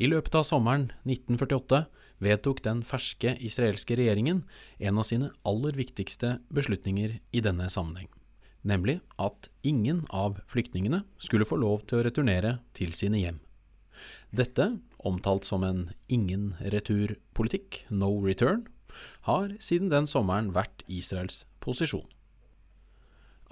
I 0.00 0.08
løpet 0.08 0.36
av 0.36 0.46
sommeren 0.48 0.90
1948 1.04 1.84
vedtok 2.22 2.62
den 2.64 2.82
ferske 2.86 3.34
israelske 3.42 3.96
regjeringen 3.98 4.42
en 4.78 5.00
av 5.00 5.06
sine 5.08 5.30
aller 5.48 5.76
viktigste 5.78 6.36
beslutninger 6.54 7.18
i 7.18 7.44
denne 7.44 7.68
sammenheng, 7.72 8.08
nemlig 8.66 9.00
at 9.22 9.48
ingen 9.66 10.04
av 10.10 10.40
flyktningene 10.50 11.02
skulle 11.22 11.48
få 11.48 11.58
lov 11.60 11.84
til 11.86 12.00
å 12.00 12.06
returnere 12.06 12.58
til 12.76 12.94
sine 12.96 13.20
hjem. 13.20 13.40
Dette, 14.32 14.78
omtalt 15.04 15.46
som 15.46 15.64
en 15.66 15.84
ingen 16.08 16.54
retur-politikk, 16.72 17.84
no 17.90 18.14
return, 18.24 18.66
har 19.28 19.52
siden 19.62 19.90
den 19.92 20.08
sommeren 20.10 20.52
vært 20.56 20.84
Israels 20.90 21.44
posisjon. 21.64 22.06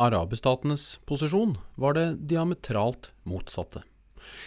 Arabestatenes 0.00 0.94
posisjon 1.04 1.58
var 1.76 1.96
det 1.98 2.06
diametralt 2.30 3.10
motsatte. 3.28 3.82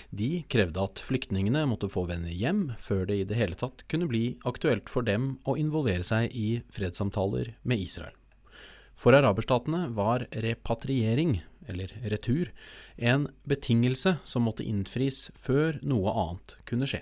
De 0.10 0.44
krevde 0.50 0.82
at 0.82 1.02
flyktningene 1.04 1.66
måtte 1.70 1.90
få 1.92 2.06
vende 2.10 2.34
hjem 2.34 2.72
før 2.82 3.06
det 3.10 3.20
i 3.20 3.28
det 3.30 3.38
hele 3.38 3.58
tatt 3.60 3.84
kunne 3.92 4.10
bli 4.10 4.24
aktuelt 4.50 4.90
for 4.90 5.06
dem 5.06 5.36
å 5.50 5.58
involvere 5.60 6.06
seg 6.08 6.34
i 6.34 6.62
fredssamtaler 6.74 7.56
med 7.68 7.86
Israel. 7.86 8.16
For 8.96 9.16
araberstatene 9.18 9.88
var 9.96 10.28
repatriering, 10.32 11.42
eller 11.68 11.92
retur, 12.12 12.52
en 12.98 13.28
betingelse 13.50 14.18
som 14.24 14.46
måtte 14.48 14.66
innfris 14.68 15.30
før 15.40 15.80
noe 15.88 16.14
annet 16.14 16.58
kunne 16.70 16.88
skje. 16.90 17.02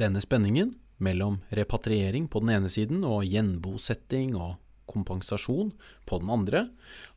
Denne 0.00 0.22
spenningen 0.24 0.74
mellom 1.00 1.40
repatriering 1.56 2.28
på 2.28 2.42
den 2.44 2.54
ene 2.56 2.72
siden 2.72 3.04
og 3.08 3.24
gjenbosetting 3.28 4.36
og 4.36 4.58
kompensasjon 4.90 5.70
på 6.08 6.18
den 6.22 6.32
andre, 6.34 6.64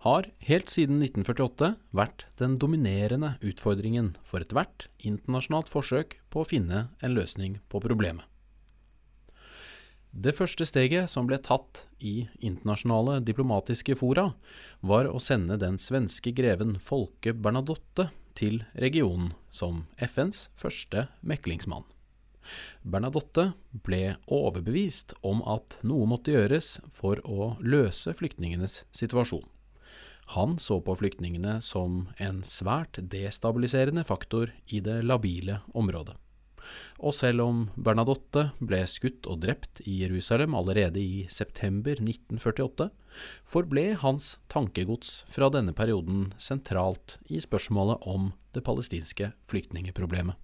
har 0.06 0.30
helt 0.48 0.70
siden 0.74 1.02
1948 1.02 1.74
vært 1.96 2.28
den 2.42 2.60
dominerende 2.62 3.34
utfordringen 3.42 4.14
for 4.28 4.46
ethvert 4.46 4.88
internasjonalt 5.02 5.72
forsøk 5.74 6.20
på 6.34 6.44
å 6.44 6.48
finne 6.48 6.88
en 7.02 7.18
løsning 7.18 7.58
på 7.74 7.82
problemet. 7.84 8.28
Det 10.14 10.36
første 10.38 10.66
steget 10.70 11.10
som 11.10 11.26
ble 11.26 11.40
tatt 11.42 11.88
i 11.98 12.28
internasjonale 12.38 13.16
diplomatiske 13.26 13.96
fora, 13.98 14.28
var 14.86 15.10
å 15.10 15.18
sende 15.18 15.58
den 15.58 15.80
svenske 15.82 16.30
greven 16.38 16.76
Folke 16.78 17.34
Bernadotte 17.34 18.12
til 18.38 18.62
regionen 18.78 19.32
som 19.50 19.88
FNs 19.98 20.52
første 20.54 21.08
meklingsmann. 21.26 21.88
Bernadotte 22.86 23.54
ble 23.88 24.20
overbevist 24.30 25.16
om 25.26 25.42
at 25.50 25.80
noe 25.82 26.06
måtte 26.12 26.36
gjøres 26.36 26.76
for 26.94 27.18
å 27.26 27.56
løse 27.66 28.14
flyktningenes 28.14 28.84
situasjon. 28.94 29.48
Han 30.38 30.60
så 30.62 30.78
på 30.86 30.94
flyktningene 31.00 31.58
som 31.66 32.04
en 32.22 32.44
svært 32.48 33.02
destabiliserende 33.10 34.06
faktor 34.06 34.54
i 34.70 34.84
det 34.84 35.02
labile 35.08 35.64
området. 35.74 36.20
Og 37.04 37.16
selv 37.18 37.44
om 37.46 37.64
Bernadotte 37.76 38.50
ble 38.64 38.84
skutt 38.90 39.28
og 39.30 39.42
drept 39.46 39.82
i 39.86 40.00
Jerusalem 40.04 40.56
allerede 40.58 41.02
i 41.02 41.26
september 41.32 42.00
1948, 42.00 42.90
forble 43.48 43.86
hans 44.02 44.38
tankegods 44.52 45.22
fra 45.30 45.52
denne 45.54 45.76
perioden 45.78 46.32
sentralt 46.42 47.18
i 47.30 47.42
spørsmålet 47.44 48.08
om 48.10 48.32
det 48.56 48.66
palestinske 48.66 49.34
flyktningeproblemet. 49.50 50.40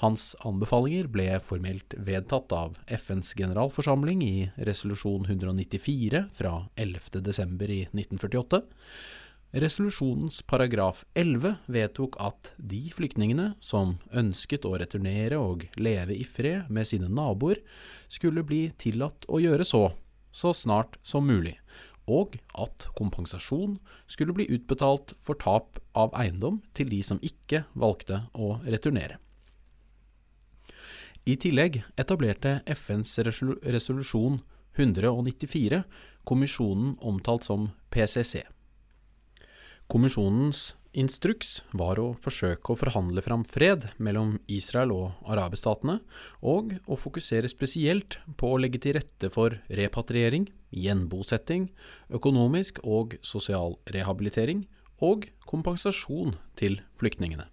Hans 0.00 0.30
anbefalinger 0.48 1.10
ble 1.12 1.26
formelt 1.44 1.92
vedtatt 2.00 2.52
av 2.56 2.78
FNs 2.88 3.34
generalforsamling 3.36 4.22
i 4.24 4.36
resolusjon 4.64 5.26
194 5.28 6.22
fra 6.38 6.54
11. 6.80 7.20
desember 7.26 7.68
i 7.68 7.82
1948. 7.90 8.62
Resolusjonens 9.50 10.42
paragraf 10.46 11.04
11 11.18 11.56
vedtok 11.66 12.14
at 12.22 12.52
de 12.54 12.84
flyktningene 12.94 13.48
som 13.58 13.96
ønsket 14.14 14.62
å 14.68 14.76
returnere 14.78 15.40
og 15.42 15.64
leve 15.74 16.14
i 16.14 16.22
fred 16.22 16.68
med 16.70 16.86
sine 16.86 17.08
naboer, 17.10 17.58
skulle 18.06 18.44
bli 18.46 18.68
tillatt 18.78 19.26
å 19.26 19.40
gjøre 19.42 19.66
så, 19.66 19.88
så 20.30 20.52
snart 20.54 21.00
som 21.02 21.26
mulig, 21.26 21.56
og 22.06 22.36
at 22.54 22.86
kompensasjon 22.94 23.74
skulle 24.06 24.36
bli 24.38 24.46
utbetalt 24.54 25.16
for 25.18 25.34
tap 25.34 25.82
av 25.98 26.14
eiendom 26.14 26.62
til 26.70 26.86
de 26.94 27.02
som 27.02 27.18
ikke 27.18 27.64
valgte 27.74 28.22
å 28.38 28.60
returnere. 28.62 29.18
I 31.26 31.34
tillegg 31.34 31.82
etablerte 31.98 32.60
FNs 32.70 33.18
resolusjon 33.18 34.38
194 34.78 35.82
kommisjonen 36.22 36.94
omtalt 37.02 37.50
som 37.50 37.72
PCC. 37.90 38.46
Kommisjonens 39.90 40.76
instruks 40.94 41.64
var 41.74 41.98
å 41.98 42.12
forsøke 42.22 42.70
å 42.70 42.78
forhandle 42.78 43.22
fram 43.26 43.42
fred 43.42 43.88
mellom 43.98 44.36
Israel 44.46 44.92
og 44.94 45.24
araberstatene, 45.26 45.96
og 46.46 46.76
å 46.86 46.98
fokusere 46.98 47.50
spesielt 47.50 48.20
på 48.38 48.52
å 48.52 48.60
legge 48.62 48.78
til 48.84 48.94
rette 49.00 49.30
for 49.34 49.56
repatriering, 49.66 50.46
gjenbosetting, 50.70 51.66
økonomisk 52.14 52.78
og 52.84 53.16
sosial 53.26 53.80
rehabilitering 53.90 54.68
og 55.02 55.26
kompensasjon 55.50 56.36
til 56.60 56.78
flyktningene. 57.02 57.48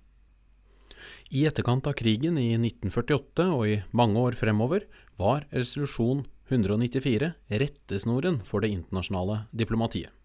I 1.34 1.48
etterkant 1.50 1.90
av 1.90 1.98
krigen 1.98 2.38
i 2.38 2.52
1948 2.54 3.48
og 3.50 3.66
i 3.66 3.80
mange 3.98 4.22
år 4.22 4.38
fremover 4.38 4.86
var 5.18 5.50
resolusjon 5.50 6.28
194 6.54 7.34
rettesnoren 7.50 8.44
for 8.46 8.62
det 8.62 8.76
internasjonale 8.78 9.48
diplomatiet. 9.58 10.17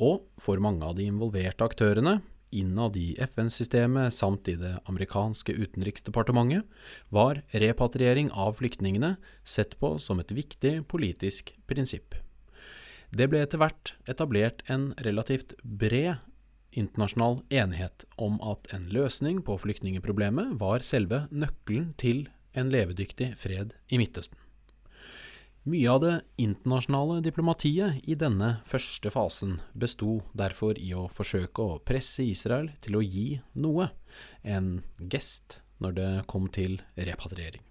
Og 0.00 0.24
for 0.40 0.60
mange 0.62 0.86
av 0.86 0.96
de 0.96 1.06
involverte 1.10 1.66
aktørene, 1.66 2.20
innad 2.52 2.96
i 3.00 3.14
FN-systemet 3.24 4.12
samt 4.12 4.48
i 4.52 4.56
det 4.60 4.74
amerikanske 4.88 5.54
utenriksdepartementet, 5.56 6.66
var 7.08 7.40
repatriering 7.52 8.28
av 8.32 8.58
flyktningene 8.60 9.16
sett 9.44 9.78
på 9.80 9.96
som 10.00 10.20
et 10.20 10.34
viktig 10.36 10.82
politisk 10.88 11.54
prinsipp. 11.68 12.16
Det 13.12 13.28
ble 13.28 13.42
etter 13.44 13.60
hvert 13.60 13.94
etablert 14.08 14.62
en 14.72 14.92
relativt 15.04 15.56
bred 15.62 16.20
internasjonal 16.72 17.42
enighet 17.52 18.06
om 18.16 18.38
at 18.48 18.70
en 18.72 18.86
løsning 18.92 19.42
på 19.44 19.58
flyktningeproblemet 19.60 20.56
var 20.60 20.84
selve 20.86 21.26
nøkkelen 21.28 21.92
til 22.00 22.24
en 22.56 22.72
levedyktig 22.72 23.34
fred 23.40 23.76
i 23.92 24.00
Midtøsten. 24.00 24.41
Mye 25.62 25.86
av 25.86 26.00
det 26.02 26.14
internasjonale 26.42 27.20
diplomatiet 27.22 28.00
i 28.10 28.16
denne 28.18 28.56
første 28.66 29.12
fasen 29.14 29.60
besto 29.78 30.16
derfor 30.34 30.74
i 30.74 30.88
å 30.98 31.04
forsøke 31.06 31.62
å 31.62 31.76
presse 31.86 32.24
Israel 32.26 32.72
til 32.82 32.96
å 32.98 33.02
gi 33.06 33.36
noe, 33.62 33.92
en 34.42 34.80
gest, 34.98 35.60
når 35.78 35.94
det 35.94 36.08
kom 36.26 36.48
til 36.50 36.80
repatriering. 36.98 37.62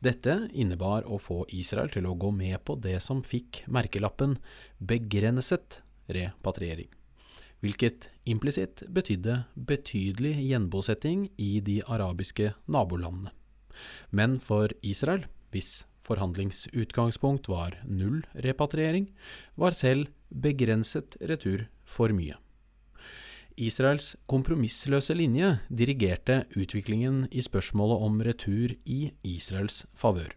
Dette 0.00 0.48
innebar 0.56 1.04
å 1.04 1.18
få 1.20 1.42
Israel 1.52 1.92
til 1.92 2.08
å 2.08 2.14
gå 2.16 2.30
med 2.32 2.62
på 2.64 2.78
det 2.80 2.96
som 3.04 3.20
fikk 3.20 3.66
merkelappen 3.68 4.38
'begrenset 4.80 5.82
repatriering'. 6.08 6.88
hvilket 7.60 8.08
implisitt 8.24 8.84
betydde 8.88 9.44
betydelig 9.56 10.48
gjenbosetting 10.48 11.30
i 11.36 11.60
de 11.60 11.82
arabiske 11.82 12.54
nabolandene. 12.68 13.32
Men 14.10 14.38
for 14.38 14.68
Israel, 14.82 15.26
hvis 15.50 15.84
forhandlingsutgangspunkt 16.06 17.50
var 17.50 17.76
null 17.84 18.22
repatriering, 18.46 19.10
var 19.58 19.76
selv 19.76 20.08
begrenset 20.30 21.18
retur 21.20 21.66
for 21.84 22.14
mye. 22.14 22.38
Israels 23.56 24.14
kompromissløse 24.28 25.14
linje 25.16 25.54
dirigerte 25.72 26.42
utviklingen 26.60 27.24
i 27.32 27.40
spørsmålet 27.40 28.02
om 28.04 28.18
retur 28.20 28.74
i 28.84 28.98
Israels 29.24 29.86
favør. 29.96 30.34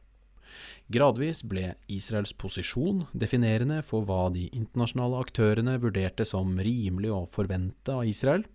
Gradvis 0.90 1.44
ble 1.46 1.74
Israels 1.92 2.32
posisjon 2.34 3.04
definerende 3.12 3.82
for 3.86 4.08
hva 4.08 4.30
de 4.34 4.48
internasjonale 4.56 5.20
aktørene 5.26 5.76
vurderte 5.84 6.26
som 6.26 6.56
rimelig 6.58 7.12
å 7.14 7.26
forvente 7.30 7.94
av 7.94 8.08
Israel. 8.10 8.48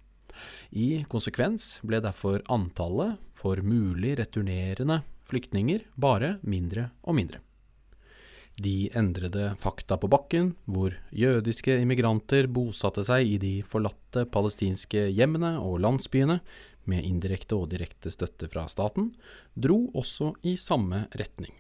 I 0.73 1.05
konsekvens 1.13 1.79
ble 1.87 2.01
derfor 2.03 2.43
antallet 2.51 3.21
for 3.39 3.61
mulig 3.63 4.17
returnerende 4.19 5.03
flyktninger 5.29 5.87
bare 6.01 6.39
mindre 6.43 6.91
og 7.03 7.19
mindre. 7.19 7.41
De 8.55 8.87
endrede 8.95 9.49
fakta 9.59 9.97
på 9.99 10.07
bakken, 10.07 10.53
hvor 10.71 10.95
jødiske 11.11 11.75
immigranter 11.83 12.47
bosatte 12.47 13.03
seg 13.07 13.27
i 13.27 13.39
de 13.43 13.55
forlatte 13.67 14.29
palestinske 14.31 15.09
hjemmene 15.11 15.57
og 15.59 15.81
landsbyene, 15.83 16.39
med 16.85 17.07
indirekte 17.09 17.57
og 17.57 17.71
direkte 17.73 18.13
støtte 18.13 18.45
fra 18.53 18.67
staten, 18.69 19.09
dro 19.57 19.87
også 19.97 20.35
i 20.45 20.53
samme 20.61 21.07
retning. 21.17 21.55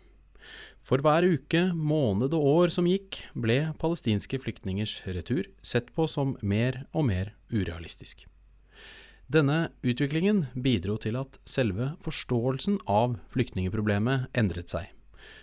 For 0.84 1.00
hver 1.00 1.24
uke, 1.24 1.70
måned 1.72 2.36
og 2.36 2.44
år 2.50 2.74
som 2.74 2.88
gikk, 2.88 3.22
ble 3.32 3.72
palestinske 3.80 4.38
flyktningers 4.42 4.98
retur 5.08 5.48
sett 5.64 5.88
på 5.96 6.04
som 6.10 6.36
mer 6.44 6.82
og 6.92 7.08
mer 7.08 7.32
urealistisk. 7.48 8.26
Denne 9.34 9.72
utviklingen 9.82 10.44
bidro 10.54 10.94
til 11.02 11.16
at 11.18 11.40
selve 11.48 11.88
forståelsen 12.04 12.76
av 12.86 13.16
flyktningeproblemet 13.34 14.28
endret 14.38 14.70
seg. 14.70 14.92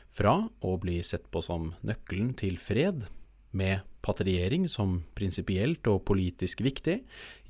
Fra 0.07 0.45
å 0.63 0.75
bli 0.79 1.01
sett 1.03 1.25
på 1.33 1.41
som 1.43 1.73
nøkkelen 1.83 2.29
til 2.39 2.55
fred, 2.61 3.03
med 3.51 3.83
patriering 3.99 4.69
som 4.71 5.01
prinsipielt 5.17 5.83
og 5.91 6.05
politisk 6.07 6.63
viktig, 6.63 7.01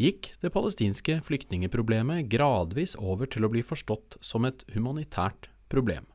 gikk 0.01 0.31
det 0.41 0.49
palestinske 0.55 1.19
flyktningeproblemet 1.27 2.25
gradvis 2.31 2.95
over 2.97 3.29
til 3.29 3.45
å 3.45 3.51
bli 3.53 3.61
forstått 3.61 4.17
som 4.25 4.49
et 4.49 4.65
humanitært 4.73 5.51
problem. 5.69 6.09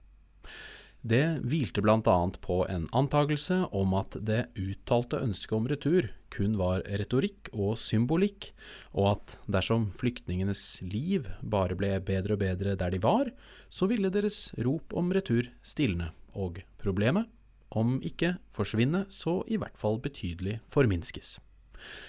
Det 1.07 1.39
hvilte 1.47 1.83
bl.a. 1.85 2.31
på 2.41 2.55
en 2.67 2.89
antagelse 2.91 3.61
om 3.71 3.93
at 3.95 4.17
det 4.27 4.49
uttalte 4.59 5.21
ønsket 5.23 5.53
om 5.55 5.69
retur 5.71 6.09
kun 6.35 6.57
var 6.59 6.81
retorikk 6.99 7.53
og 7.53 7.77
symbolikk, 7.79 8.49
og 8.91 9.13
at 9.13 9.37
dersom 9.47 9.85
flyktningenes 9.95 10.81
liv 10.83 11.29
bare 11.47 11.77
ble 11.79 11.93
bedre 12.03 12.35
og 12.35 12.41
bedre 12.43 12.75
der 12.81 12.91
de 12.91 12.99
var, 13.05 13.31
så 13.71 13.87
ville 13.87 14.11
deres 14.11 14.49
rop 14.67 14.97
om 14.99 15.13
retur 15.15 15.47
stilne, 15.63 16.09
og 16.35 16.59
problemet, 16.83 17.31
om 17.71 18.01
ikke 18.03 18.35
forsvinne, 18.51 19.05
så 19.07 19.45
i 19.47 19.61
hvert 19.63 19.79
fall 19.79 20.01
betydelig 20.03 20.59
forminskes. 20.67 21.37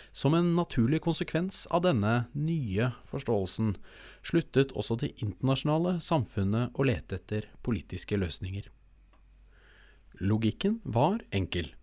Som 0.09 0.33
en 0.33 0.55
naturlig 0.57 1.03
konsekvens 1.05 1.67
av 1.69 1.83
denne 1.85 2.15
nye 2.33 2.89
forståelsen 3.05 3.75
sluttet 4.25 4.73
også 4.73 4.97
det 5.03 5.11
internasjonale 5.21 5.99
samfunnet 6.01 6.73
å 6.73 6.87
lete 6.89 7.21
etter 7.21 7.45
politiske 7.61 8.17
løsninger. 8.17 8.71
Logikken 10.19 10.79
var 10.83 11.21
enkel. 11.31 11.73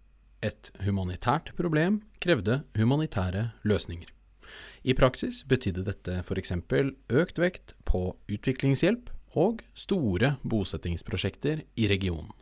Et 0.42 0.70
humanitært 0.84 1.52
problem 1.56 2.00
krevde 2.20 2.62
humanitære 2.76 3.52
løsninger. 3.62 4.08
I 4.84 4.94
praksis 4.94 5.42
betydde 5.48 5.84
dette 5.86 6.20
f.eks. 6.20 6.52
økt 7.08 7.38
vekt 7.40 7.74
på 7.88 8.16
utviklingshjelp 8.28 9.10
og 9.40 9.62
store 9.74 10.36
bosettingsprosjekter 10.42 11.62
i 11.76 11.86
regionen. 11.90 12.32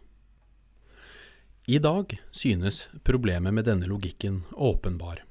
I 1.71 1.79
dag 1.79 2.17
synes 2.35 2.89
problemet 3.07 3.55
med 3.55 3.69
denne 3.69 3.87
logikken 3.87 4.43
åpenbar. 4.53 5.23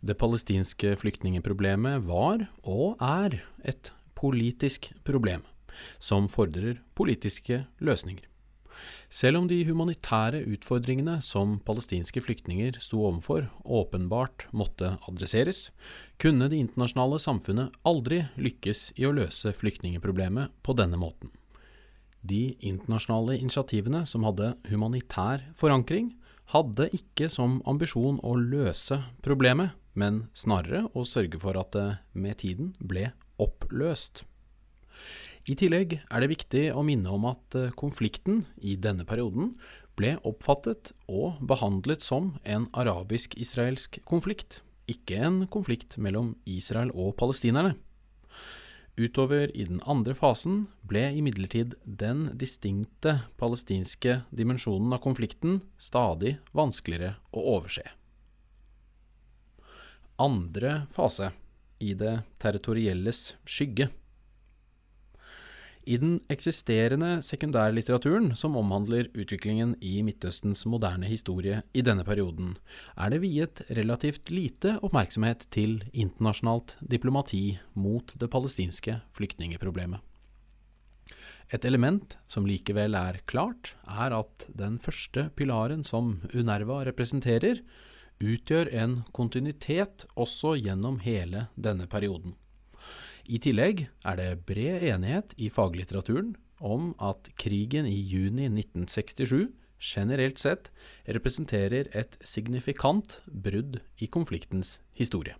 Det 0.00 0.16
palestinske 0.16 0.94
flyktningeproblemet 0.96 2.06
var, 2.06 2.46
og 2.64 2.96
er, 3.02 3.42
et 3.60 3.92
politisk 4.16 4.88
problem, 5.04 5.44
som 5.98 6.30
fordrer 6.32 6.80
politiske 6.96 7.66
løsninger. 7.84 8.24
Selv 9.12 9.40
om 9.40 9.48
de 9.50 9.60
humanitære 9.68 10.42
utfordringene 10.50 11.18
som 11.24 11.56
palestinske 11.66 12.22
flyktninger 12.24 12.78
sto 12.82 13.00
overfor, 13.06 13.48
åpenbart 13.64 14.46
måtte 14.56 14.94
adresseres, 15.08 15.70
kunne 16.22 16.50
det 16.50 16.60
internasjonale 16.60 17.20
samfunnet 17.22 17.74
aldri 17.86 18.22
lykkes 18.36 18.92
i 19.00 19.08
å 19.08 19.14
løse 19.16 19.54
flyktningeproblemet 19.56 20.54
på 20.66 20.76
denne 20.78 21.00
måten. 21.00 21.32
De 22.26 22.56
internasjonale 22.58 23.38
initiativene 23.38 24.04
som 24.08 24.24
hadde 24.26 24.54
humanitær 24.70 25.44
forankring, 25.58 26.14
hadde 26.54 26.88
ikke 26.94 27.28
som 27.32 27.60
ambisjon 27.66 28.20
å 28.22 28.36
løse 28.38 29.00
problemet, 29.22 29.74
men 29.98 30.26
snarere 30.36 30.84
å 30.94 31.06
sørge 31.08 31.40
for 31.42 31.58
at 31.58 31.72
det 31.74 31.88
med 32.14 32.38
tiden 32.42 32.74
ble 32.78 33.08
oppløst. 33.42 34.24
I 35.46 35.54
tillegg 35.54 36.00
er 36.02 36.22
det 36.22 36.32
viktig 36.32 36.62
å 36.74 36.82
minne 36.82 37.10
om 37.14 37.26
at 37.30 37.54
eh, 37.54 37.72
konflikten 37.78 38.40
i 38.58 38.74
denne 38.82 39.06
perioden 39.06 39.52
ble 39.96 40.16
oppfattet 40.26 40.90
og 41.06 41.38
behandlet 41.46 42.02
som 42.02 42.32
en 42.42 42.66
arabisk-israelsk 42.74 44.00
konflikt, 44.10 44.60
ikke 44.90 45.20
en 45.22 45.44
konflikt 45.46 45.94
mellom 46.02 46.32
Israel 46.50 46.90
og 46.98 47.14
palestinerne. 47.20 47.76
Utover 48.98 49.52
i 49.54 49.66
den 49.68 49.78
andre 49.86 50.16
fasen 50.18 50.64
ble 50.88 51.04
imidlertid 51.14 51.76
den 51.84 52.30
distinkte 52.40 53.18
palestinske 53.38 54.22
dimensjonen 54.34 54.96
av 54.96 55.02
konflikten 55.04 55.60
stadig 55.78 56.38
vanskeligere 56.56 57.18
å 57.30 57.44
overse. 57.54 57.84
Andre 60.18 60.86
fase, 60.90 61.30
i 61.78 61.92
det 61.92 62.22
territorielles 62.40 63.36
skygge, 63.44 63.90
i 65.86 65.96
den 66.02 66.16
eksisterende 66.32 67.20
sekundærlitteraturen 67.22 68.32
som 68.38 68.56
omhandler 68.58 69.06
utviklingen 69.14 69.76
i 69.78 70.00
Midtøstens 70.02 70.64
moderne 70.66 71.06
historie 71.06 71.60
i 71.72 71.84
denne 71.86 72.02
perioden, 72.06 72.56
er 72.98 73.12
det 73.14 73.22
viet 73.22 73.62
relativt 73.70 74.32
lite 74.34 74.76
oppmerksomhet 74.82 75.46
til 75.54 75.78
internasjonalt 75.92 76.74
diplomati 76.82 77.58
mot 77.78 78.10
det 78.18 78.28
palestinske 78.32 78.98
flyktningeproblemet. 79.14 80.02
Et 81.54 81.64
element 81.64 82.16
som 82.26 82.46
likevel 82.48 82.96
er 82.98 83.20
klart, 83.30 83.76
er 83.86 84.10
at 84.16 84.48
den 84.50 84.80
første 84.82 85.28
pilaren 85.38 85.84
som 85.86 86.16
UNERVA 86.34 86.80
representerer, 86.88 87.62
utgjør 88.18 88.72
en 88.74 88.98
kontinuitet 89.14 90.08
også 90.16 90.56
gjennom 90.58 90.98
hele 91.04 91.46
denne 91.54 91.86
perioden. 91.86 92.34
I 93.26 93.40
tillegg 93.42 93.88
er 94.06 94.18
det 94.20 94.28
bred 94.46 94.84
enighet 94.86 95.32
i 95.42 95.48
faglitteraturen 95.50 96.34
om 96.62 96.92
at 97.02 97.32
krigen 97.40 97.88
i 97.88 97.96
juni 97.96 98.46
1967 98.48 99.48
generelt 99.82 100.38
sett 100.38 100.70
representerer 101.10 101.90
et 101.92 102.16
signifikant 102.24 103.18
brudd 103.26 103.80
i 103.98 104.06
konfliktens 104.06 104.78
historie. 104.96 105.34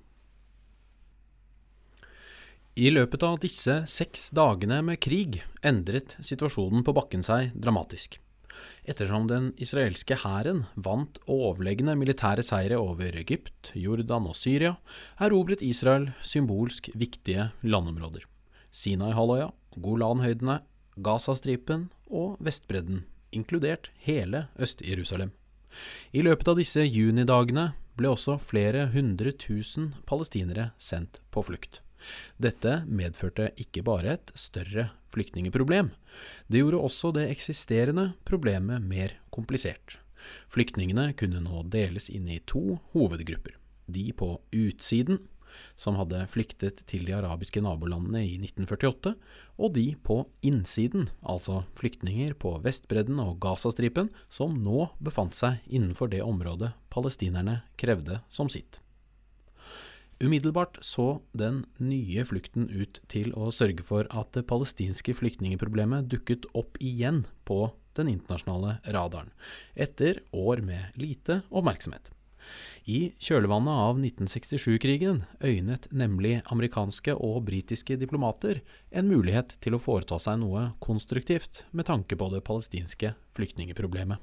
I 2.77 2.91
løpet 2.93 3.23
av 3.25 3.39
disse 3.41 3.79
seks 3.89 4.29
dagene 4.37 4.83
med 4.85 5.01
krig 5.01 5.39
endret 5.65 6.19
situasjonen 6.21 6.85
på 6.85 6.93
bakken 6.97 7.23
seg 7.25 7.55
dramatisk. 7.55 8.19
Ettersom 8.87 9.27
den 9.31 9.51
israelske 9.63 10.19
hæren 10.23 10.65
vant 10.77 11.19
overlegne 11.27 11.97
militære 11.99 12.45
seire 12.47 12.79
over 12.79 13.17
Egypt, 13.19 13.73
Jordan 13.75 14.29
og 14.31 14.37
Syria, 14.39 14.77
erobret 15.19 15.63
Israel 15.63 16.11
symbolsk 16.23 16.91
viktige 16.95 17.51
landområder. 17.63 18.27
Sinai-halvøya, 18.71 19.51
Golanhøydene, 19.83 20.61
Gazastripen 21.03 21.89
og 22.11 22.37
Vestbredden, 22.41 23.05
inkludert 23.33 23.91
hele 24.07 24.47
Øst-Jerusalem. 24.59 25.33
I 26.13 26.23
løpet 26.25 26.49
av 26.49 26.61
disse 26.61 26.85
junidagene 26.85 27.73
ble 27.97 28.13
også 28.13 28.39
flere 28.41 28.87
hundre 28.93 29.33
tusen 29.33 29.95
palestinere 30.09 30.71
sendt 30.79 31.21
på 31.33 31.45
flukt. 31.45 31.83
Dette 32.43 32.81
medførte 32.87 33.51
ikke 33.61 33.85
bare 33.87 34.17
et 34.17 34.33
større 34.39 34.91
flyktningeproblem, 35.15 35.93
det 36.49 36.63
gjorde 36.63 36.83
også 36.89 37.13
det 37.17 37.29
eksisterende 37.33 38.11
problemet 38.29 38.85
mer 38.85 39.17
komplisert. 39.35 39.99
Flyktningene 40.53 41.13
kunne 41.19 41.43
nå 41.45 41.63
deles 41.71 42.11
inn 42.11 42.29
i 42.29 42.43
to 42.49 42.79
hovedgrupper. 42.95 43.57
De 43.87 44.11
på 44.17 44.35
utsiden, 44.55 45.21
som 45.77 45.97
hadde 45.97 46.25
flyktet 46.29 46.83
til 46.91 47.07
de 47.09 47.15
arabiske 47.17 47.63
nabolandene 47.65 48.25
i 48.27 48.35
1948, 48.41 49.15
og 49.57 49.75
de 49.77 49.87
på 50.05 50.19
innsiden, 50.45 51.09
altså 51.23 51.63
flyktninger 51.79 52.35
på 52.41 52.57
Vestbredden 52.65 53.21
og 53.23 53.39
Gazastripen, 53.45 54.11
som 54.29 54.59
nå 54.63 54.91
befant 55.01 55.37
seg 55.37 55.63
innenfor 55.67 56.13
det 56.13 56.25
området 56.25 56.75
palestinerne 56.93 57.63
krevde 57.81 58.21
som 58.29 58.53
sitt. 58.53 58.83
Umiddelbart 60.17 60.79
så 60.81 61.21
den 61.37 61.67
nye 61.77 62.23
flukten 62.25 62.71
ut 62.73 63.03
til 63.13 63.35
å 63.37 63.51
sørge 63.53 63.85
for 63.85 64.07
at 64.09 64.31
det 64.33 64.47
palestinske 64.49 65.13
flyktningeproblemet 65.19 66.09
dukket 66.09 66.47
opp 66.57 66.79
igjen 66.81 67.27
på 67.45 67.67
den 67.99 68.09
internasjonale 68.09 68.79
radaren, 68.97 69.29
etter 69.77 70.23
år 70.33 70.63
med 70.65 70.97
lite 70.97 71.43
oppmerksomhet. 71.53 72.09
I 72.89 73.11
kjølvannet 73.21 73.83
av 73.83 73.99
1967-krigen 73.99 75.25
øynet 75.45 75.89
nemlig 75.93 76.39
amerikanske 76.55 77.13
og 77.13 77.43
britiske 77.49 77.99
diplomater 78.01 78.63
en 78.97 79.11
mulighet 79.11 79.57
til 79.61 79.77
å 79.77 79.83
foreta 79.83 80.17
seg 80.23 80.39
noe 80.41 80.71
konstruktivt 80.81 81.67
med 81.77 81.91
tanke 81.91 82.17
på 82.17 82.31
det 82.33 82.45
palestinske 82.47 83.13
flyktningeproblemet. 83.37 84.23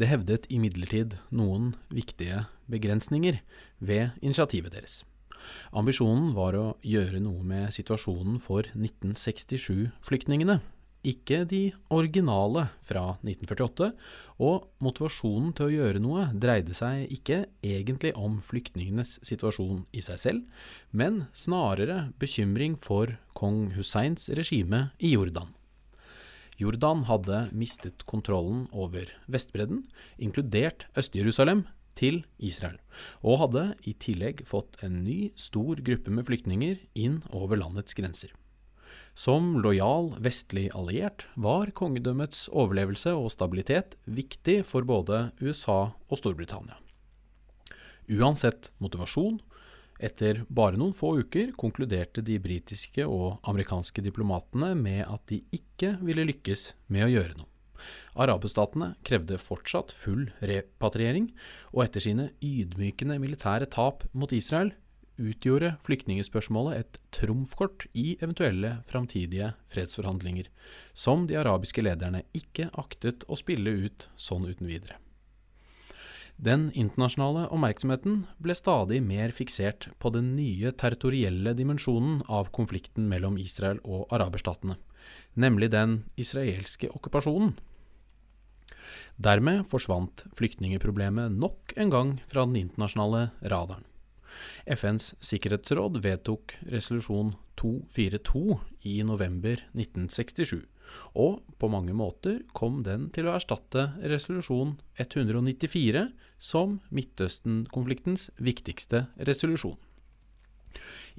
Det 0.00 0.08
hevdet 0.08 0.48
imidlertid 0.52 1.18
noen 1.34 1.72
viktige 1.92 2.46
begrensninger 2.72 3.40
ved 3.78 4.14
initiativet 4.24 4.72
deres. 4.72 5.02
Ambisjonen 5.76 6.30
var 6.36 6.56
å 6.56 6.66
gjøre 6.86 7.20
noe 7.20 7.42
med 7.44 7.72
situasjonen 7.74 8.38
for 8.40 8.68
1967-flyktningene, 8.72 10.60
ikke 11.02 11.40
de 11.50 11.72
originale 11.90 12.68
fra 12.86 13.16
1948, 13.26 13.88
og 14.42 14.68
motivasjonen 14.84 15.50
til 15.58 15.66
å 15.66 15.72
gjøre 15.74 16.02
noe 16.02 16.28
dreide 16.30 16.76
seg 16.78 17.10
ikke 17.10 17.40
egentlig 17.66 18.12
om 18.18 18.38
flyktningenes 18.44 19.16
situasjon 19.26 19.82
i 19.90 20.04
seg 20.06 20.22
selv, 20.22 20.44
men 20.94 21.24
snarere 21.34 22.12
bekymring 22.22 22.78
for 22.78 23.16
kong 23.38 23.72
Husseins 23.74 24.30
regime 24.38 24.92
i 25.02 25.16
Jordan. 25.16 25.50
Jordan 26.62 27.06
hadde 27.08 27.46
mistet 27.50 28.04
kontrollen 28.06 28.68
over 28.70 29.08
Vestbredden, 29.26 29.82
inkludert 30.22 30.86
Øst-Jerusalem, 30.94 31.66
til 31.98 32.22
Israel, 32.40 32.78
og 33.20 33.40
hadde 33.42 33.64
i 33.84 33.92
tillegg 34.00 34.44
fått 34.48 34.78
en 34.84 35.02
ny, 35.04 35.32
stor 35.36 35.82
gruppe 35.84 36.12
med 36.14 36.24
flyktninger 36.28 36.78
inn 36.96 37.18
over 37.36 37.60
landets 37.60 37.96
grenser. 37.98 38.32
Som 39.12 39.58
lojal 39.60 40.14
vestlig 40.24 40.70
alliert 40.72 41.26
var 41.36 41.72
kongedømmets 41.76 42.46
overlevelse 42.48 43.12
og 43.12 43.28
stabilitet 43.34 43.98
viktig 44.06 44.62
for 44.64 44.88
både 44.88 45.26
USA 45.42 45.92
og 46.08 46.20
Storbritannia. 46.20 46.78
Uansett 48.08 48.70
motivasjon, 48.80 49.42
etter 50.02 50.42
bare 50.50 50.78
noen 50.80 50.94
få 50.96 51.14
uker 51.22 51.54
konkluderte 51.58 52.24
de 52.26 52.38
britiske 52.42 53.06
og 53.06 53.38
amerikanske 53.48 54.04
diplomatene 54.04 54.72
med 54.78 55.04
at 55.06 55.24
de 55.30 55.42
ikke 55.54 55.96
ville 56.02 56.26
lykkes 56.28 56.72
med 56.92 57.06
å 57.06 57.12
gjøre 57.14 57.38
noe. 57.38 57.48
Araberstatene 58.22 58.92
krevde 59.06 59.40
fortsatt 59.42 59.90
full 59.94 60.28
repatriering, 60.44 61.30
og 61.74 61.86
etter 61.86 62.04
sine 62.04 62.28
ydmykende 62.44 63.18
militære 63.22 63.66
tap 63.72 64.04
mot 64.14 64.32
Israel 64.36 64.74
utgjorde 65.22 65.74
flyktningspørsmålet 65.84 66.82
et 66.82 66.98
trumfkort 67.14 67.86
i 67.98 68.16
eventuelle 68.20 68.78
framtidige 68.88 69.52
fredsforhandlinger, 69.72 70.48
som 70.94 71.26
de 71.28 71.38
arabiske 71.40 71.84
lederne 71.84 72.24
ikke 72.36 72.70
aktet 72.80 73.26
å 73.28 73.38
spille 73.38 73.74
ut 73.86 74.08
sånn 74.16 74.46
uten 74.48 74.70
videre. 74.70 74.98
Den 76.36 76.70
internasjonale 76.74 77.44
oppmerksomheten 77.52 78.22
ble 78.42 78.54
stadig 78.56 79.02
mer 79.04 79.34
fiksert 79.36 79.90
på 80.02 80.10
den 80.14 80.32
nye 80.34 80.72
territorielle 80.72 81.52
dimensjonen 81.58 82.22
av 82.28 82.50
konflikten 82.54 83.06
mellom 83.10 83.36
Israel 83.38 83.78
og 83.84 84.08
araberstatene, 84.14 84.78
nemlig 85.34 85.70
den 85.74 86.02
israelske 86.16 86.90
okkupasjonen. 86.90 87.54
Dermed 89.22 89.66
forsvant 89.70 90.24
flyktningeproblemet 90.34 91.32
nok 91.36 91.74
en 91.76 91.92
gang 91.92 92.12
fra 92.26 92.46
den 92.48 92.58
internasjonale 92.64 93.30
radaren. 93.42 93.84
FNs 94.66 95.12
sikkerhetsråd 95.20 96.00
vedtok 96.02 96.56
resolusjon 96.72 97.34
242 97.60 98.58
i 98.88 99.02
november 99.06 99.60
1967, 99.76 100.62
og 101.12 101.40
på 101.60 101.68
mange 101.72 101.94
måter 101.96 102.40
kom 102.56 102.82
den 102.86 103.08
til 103.14 103.28
å 103.28 103.36
erstatte 103.36 103.90
resolusjon 104.00 104.76
194 105.00 106.06
som 106.42 106.78
Midtøsten-konfliktens 106.94 108.30
viktigste 108.42 109.06
resolusjon. 109.28 109.76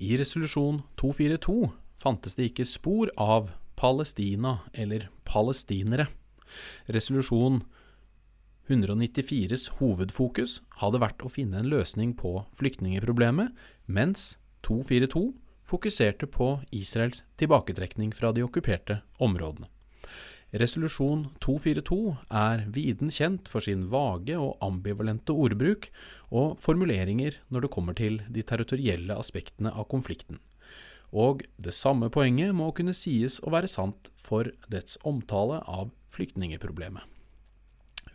I 0.01 0.17
resolusjon 0.17 0.81
242 0.97 1.69
fantes 2.01 2.35
det 2.37 2.49
ikke 2.49 2.67
spor 2.67 3.11
av 3.21 3.53
Palestina 3.79 4.59
eller 4.73 5.09
palestinere. 5.27 6.07
Resolusjon 6.91 7.61
194s 8.71 9.67
hovedfokus 9.79 10.61
hadde 10.79 11.01
vært 11.03 11.23
å 11.25 11.31
finne 11.31 11.59
en 11.59 11.69
løsning 11.71 12.13
på 12.15 12.45
flyktningeproblemet, 12.57 13.51
mens 13.85 14.37
242 14.63 15.33
fokuserte 15.67 16.27
på 16.27 16.57
Israels 16.75 17.23
tilbaketrekning 17.39 18.11
fra 18.15 18.33
de 18.35 18.43
okkuperte 18.45 19.01
områdene. 19.23 19.69
Resolusjon 20.53 21.31
242 21.41 22.13
er 22.29 22.67
viden 22.75 23.09
kjent 23.09 23.49
for 23.49 23.65
sin 23.65 23.87
vage 23.89 24.35
og 24.37 24.59
ambivalente 24.61 25.33
ordbruk 25.33 25.87
og 26.29 26.59
formuleringer 26.61 27.39
når 27.49 27.65
det 27.65 27.71
kommer 27.73 27.97
til 27.97 28.19
de 28.29 28.43
territorielle 28.45 29.17
aspektene 29.17 29.73
av 29.73 29.87
konflikten. 29.89 30.37
Og 31.09 31.41
det 31.57 31.73
samme 31.73 32.11
poenget 32.13 32.53
må 32.53 32.69
kunne 32.77 32.93
sies 32.93 33.39
å 33.41 33.53
være 33.53 33.69
sant 33.69 34.11
for 34.13 34.51
dets 34.69 34.99
omtale 35.09 35.57
av 35.65 35.89
flyktningeproblemet. 36.13 37.01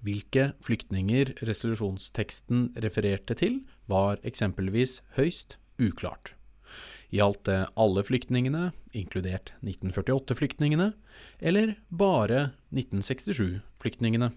Hvilke 0.07 0.53
flyktninger 0.63 1.35
resolusjonsteksten 1.43 2.69
refererte 2.85 3.35
til, 3.35 3.65
var 3.91 4.23
eksempelvis 4.23 5.01
høyst 5.19 5.59
uklart. 5.83 6.38
Gjaldt 7.09 7.47
det 7.49 7.61
alle 7.81 8.03
flyktningene, 8.05 8.73
inkludert 8.93 9.55
1948-flyktningene, 9.65 10.91
eller 11.41 11.79
bare 11.89 12.51
1967-flyktningene? 12.69 14.35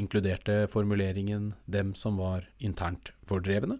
Inkluderte 0.00 0.66
formuleringen 0.72 1.52
dem 1.66 1.92
som 1.94 2.16
var 2.16 2.48
internt 2.56 3.12
fordrevne? 3.28 3.76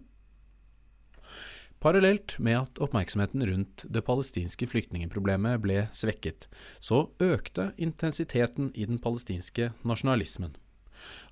Parallelt 1.81 2.37
med 2.39 2.59
at 2.61 2.79
oppmerksomheten 2.79 3.43
rundt 3.49 3.81
det 3.91 4.05
palestinske 4.07 4.69
flyktningeproblemet 4.71 5.57
ble 5.65 5.81
svekket, 5.91 6.45
så 6.79 7.07
økte 7.19 7.71
intensiteten 7.81 8.69
i 8.77 8.85
den 8.87 9.01
palestinske 9.03 9.73
nasjonalismen. 9.81 10.53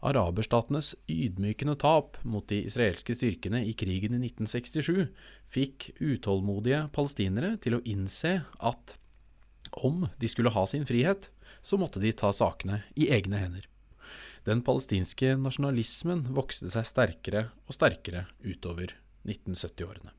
Araberstatenes 0.05 0.93
ydmykende 1.11 1.75
tap 1.81 2.17
mot 2.25 2.47
de 2.49 2.63
israelske 2.65 3.15
styrkene 3.17 3.63
i 3.67 3.75
krigen 3.77 4.17
i 4.17 4.21
1967 4.27 5.11
fikk 5.51 5.91
utålmodige 5.99 6.87
palestinere 6.95 7.55
til 7.61 7.77
å 7.77 7.83
innse 7.85 8.39
at 8.57 8.95
om 9.83 10.07
de 10.19 10.27
skulle 10.27 10.51
ha 10.51 10.65
sin 10.67 10.87
frihet, 10.87 11.29
så 11.61 11.77
måtte 11.79 12.01
de 12.01 12.11
ta 12.17 12.31
sakene 12.35 12.81
i 12.97 13.11
egne 13.13 13.39
hender. 13.39 13.67
Den 14.47 14.63
palestinske 14.65 15.35
nasjonalismen 15.37 16.25
vokste 16.33 16.71
seg 16.73 16.87
sterkere 16.89 17.43
og 17.67 17.77
sterkere 17.77 18.25
utover 18.41 18.95
1970-årene. 19.27 20.15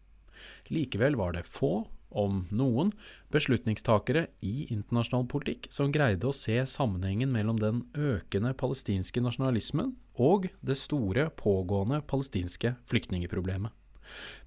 Likevel 0.71 1.19
var 1.19 1.35
det 1.35 1.49
få 1.49 1.83
om 2.19 2.45
noen, 2.55 2.93
beslutningstakere 3.33 4.27
i 4.45 4.69
internasjonal 4.73 5.27
politikk 5.31 5.69
som 5.73 5.93
greide 5.95 6.29
å 6.29 6.37
se 6.37 6.59
sammenhengen 6.69 7.33
mellom 7.33 7.61
den 7.61 7.85
økende 7.97 8.55
palestinske 8.59 9.23
nasjonalismen 9.25 9.95
og 10.21 10.51
det 10.61 10.77
store, 10.81 11.31
pågående 11.37 12.03
palestinske 12.07 12.77
flyktningeproblemet. 12.91 13.73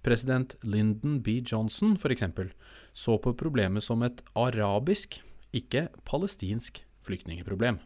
President 0.06 0.56
Lyndon 0.62 1.22
B. 1.22 1.42
Johnson, 1.42 1.98
eksempel, 1.98 2.52
så 2.94 3.18
på 3.18 3.34
problemet 3.34 3.84
som 3.84 4.04
et 4.06 4.22
arabisk, 4.36 5.22
ikke 5.56 5.88
palestinsk, 6.06 6.84
flyktningeproblem. 7.06 7.80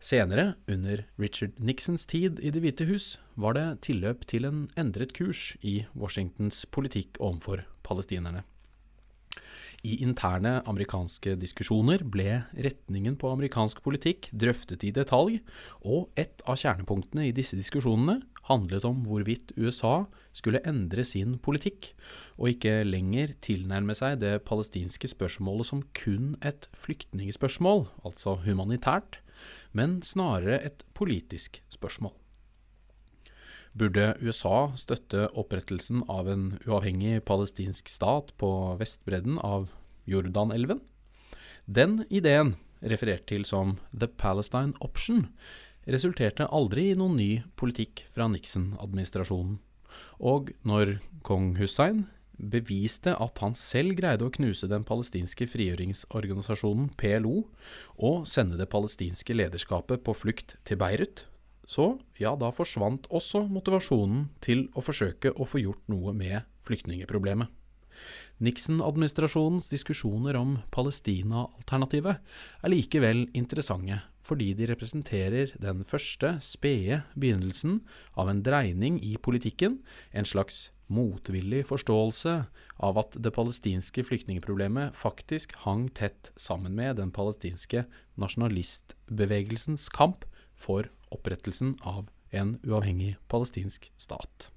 Senere, 0.00 0.54
under 0.66 1.04
Richard 1.18 1.58
Nixons 1.60 2.06
tid 2.06 2.40
i 2.40 2.50
Det 2.50 2.62
hvite 2.64 2.86
hus, 2.88 3.18
var 3.36 3.52
det 3.52 3.82
tilløp 3.84 4.24
til 4.26 4.48
en 4.48 4.62
endret 4.80 5.12
kurs 5.12 5.58
i 5.60 5.84
Washingtons 5.92 6.64
politikk 6.72 7.20
overfor 7.20 7.66
palestinerne. 7.90 8.46
I 9.80 9.96
interne 10.04 10.58
amerikanske 10.68 11.38
diskusjoner 11.40 12.02
ble 12.04 12.42
retningen 12.52 13.14
på 13.16 13.30
amerikansk 13.32 13.80
politikk 13.84 14.28
drøftet 14.36 14.84
i 14.84 14.92
detalj, 14.92 15.38
og 15.80 16.10
et 16.20 16.44
av 16.44 16.58
kjernepunktene 16.60 17.30
i 17.30 17.32
disse 17.36 17.56
diskusjonene 17.56 18.18
handlet 18.50 18.84
om 18.84 19.00
hvorvidt 19.06 19.54
USA 19.56 20.04
skulle 20.36 20.60
endre 20.68 21.04
sin 21.08 21.38
politikk, 21.40 21.94
og 22.36 22.52
ikke 22.52 22.82
lenger 22.84 23.32
tilnærme 23.40 23.96
seg 23.96 24.20
det 24.20 24.42
palestinske 24.48 25.08
spørsmålet 25.14 25.70
som 25.72 25.84
kun 25.96 26.34
et 26.44 26.68
flyktningspørsmål, 26.76 27.86
altså 28.04 28.36
humanitært, 28.44 29.22
men 29.72 30.00
snarere 30.04 30.60
et 30.66 30.84
politisk 30.92 31.62
spørsmål. 31.72 32.12
Burde 33.70 34.16
USA 34.18 34.72
støtte 34.74 35.28
opprettelsen 35.38 36.02
av 36.10 36.26
en 36.32 36.46
uavhengig 36.66 37.20
palestinsk 37.28 37.88
stat 37.88 38.32
på 38.40 38.50
Vestbredden 38.80 39.38
av 39.46 39.68
Jordanelven? 40.10 40.80
Den 41.70 42.00
ideen, 42.10 42.56
referert 42.82 43.28
til 43.30 43.46
som 43.46 43.76
The 43.94 44.08
Palestine 44.10 44.74
Option, 44.82 45.28
resulterte 45.86 46.48
aldri 46.50 46.90
i 46.90 46.98
noen 46.98 47.14
ny 47.20 47.30
politikk 47.60 48.04
fra 48.10 48.26
Nixon-administrasjonen. 48.32 49.60
Og 50.18 50.50
når 50.66 50.98
kong 51.26 51.54
Hussein 51.60 52.08
beviste 52.40 53.14
at 53.22 53.38
han 53.44 53.54
selv 53.54 53.94
greide 54.00 54.26
å 54.26 54.34
knuse 54.34 54.66
den 54.70 54.84
palestinske 54.86 55.46
frigjøringsorganisasjonen 55.50 56.90
PLO 56.98 57.44
og 58.00 58.26
sende 58.28 58.58
det 58.58 58.70
palestinske 58.72 59.36
lederskapet 59.36 60.02
på 60.02 60.16
flukt 60.16 60.56
til 60.66 60.80
Beirut, 60.80 61.26
så 61.70 61.92
ja, 62.18 62.34
da 62.34 62.50
forsvant 62.54 63.06
også 63.14 63.44
motivasjonen 63.52 64.26
til 64.42 64.66
å 64.74 64.82
forsøke 64.82 65.30
å 65.36 65.46
få 65.46 65.62
gjort 65.62 65.84
noe 65.92 66.14
med 66.16 66.42
flyktningeproblemet. 66.66 67.46
Nixon-administrasjonens 68.40 69.68
diskusjoner 69.68 70.38
om 70.40 70.54
Palestina-alternativet 70.72 72.22
er 72.64 72.72
likevel 72.72 73.26
interessante, 73.36 74.00
fordi 74.24 74.54
de 74.56 74.70
representerer 74.70 75.52
den 75.60 75.84
første 75.84 76.38
spede 76.44 77.02
begynnelsen 77.12 77.82
av 78.16 78.32
en 78.32 78.40
dreining 78.44 78.96
i 79.04 79.18
politikken, 79.20 79.82
en 80.16 80.28
slags 80.28 80.70
motvillig 80.90 81.66
forståelse 81.68 82.32
av 82.82 83.02
at 83.04 83.18
det 83.22 83.34
palestinske 83.36 84.02
flyktningeproblemet 84.08 84.96
faktisk 84.96 85.52
hang 85.66 85.86
tett 85.94 86.32
sammen 86.40 86.74
med 86.74 86.96
den 86.98 87.12
palestinske 87.14 87.84
nasjonalistbevegelsens 88.18 89.90
kamp 89.94 90.24
for 90.56 90.88
opprettelsen 91.14 91.76
av 91.82 92.08
en 92.30 92.56
uavhengig 92.66 93.16
palestinsk 93.28 93.90
stat. 93.96 94.50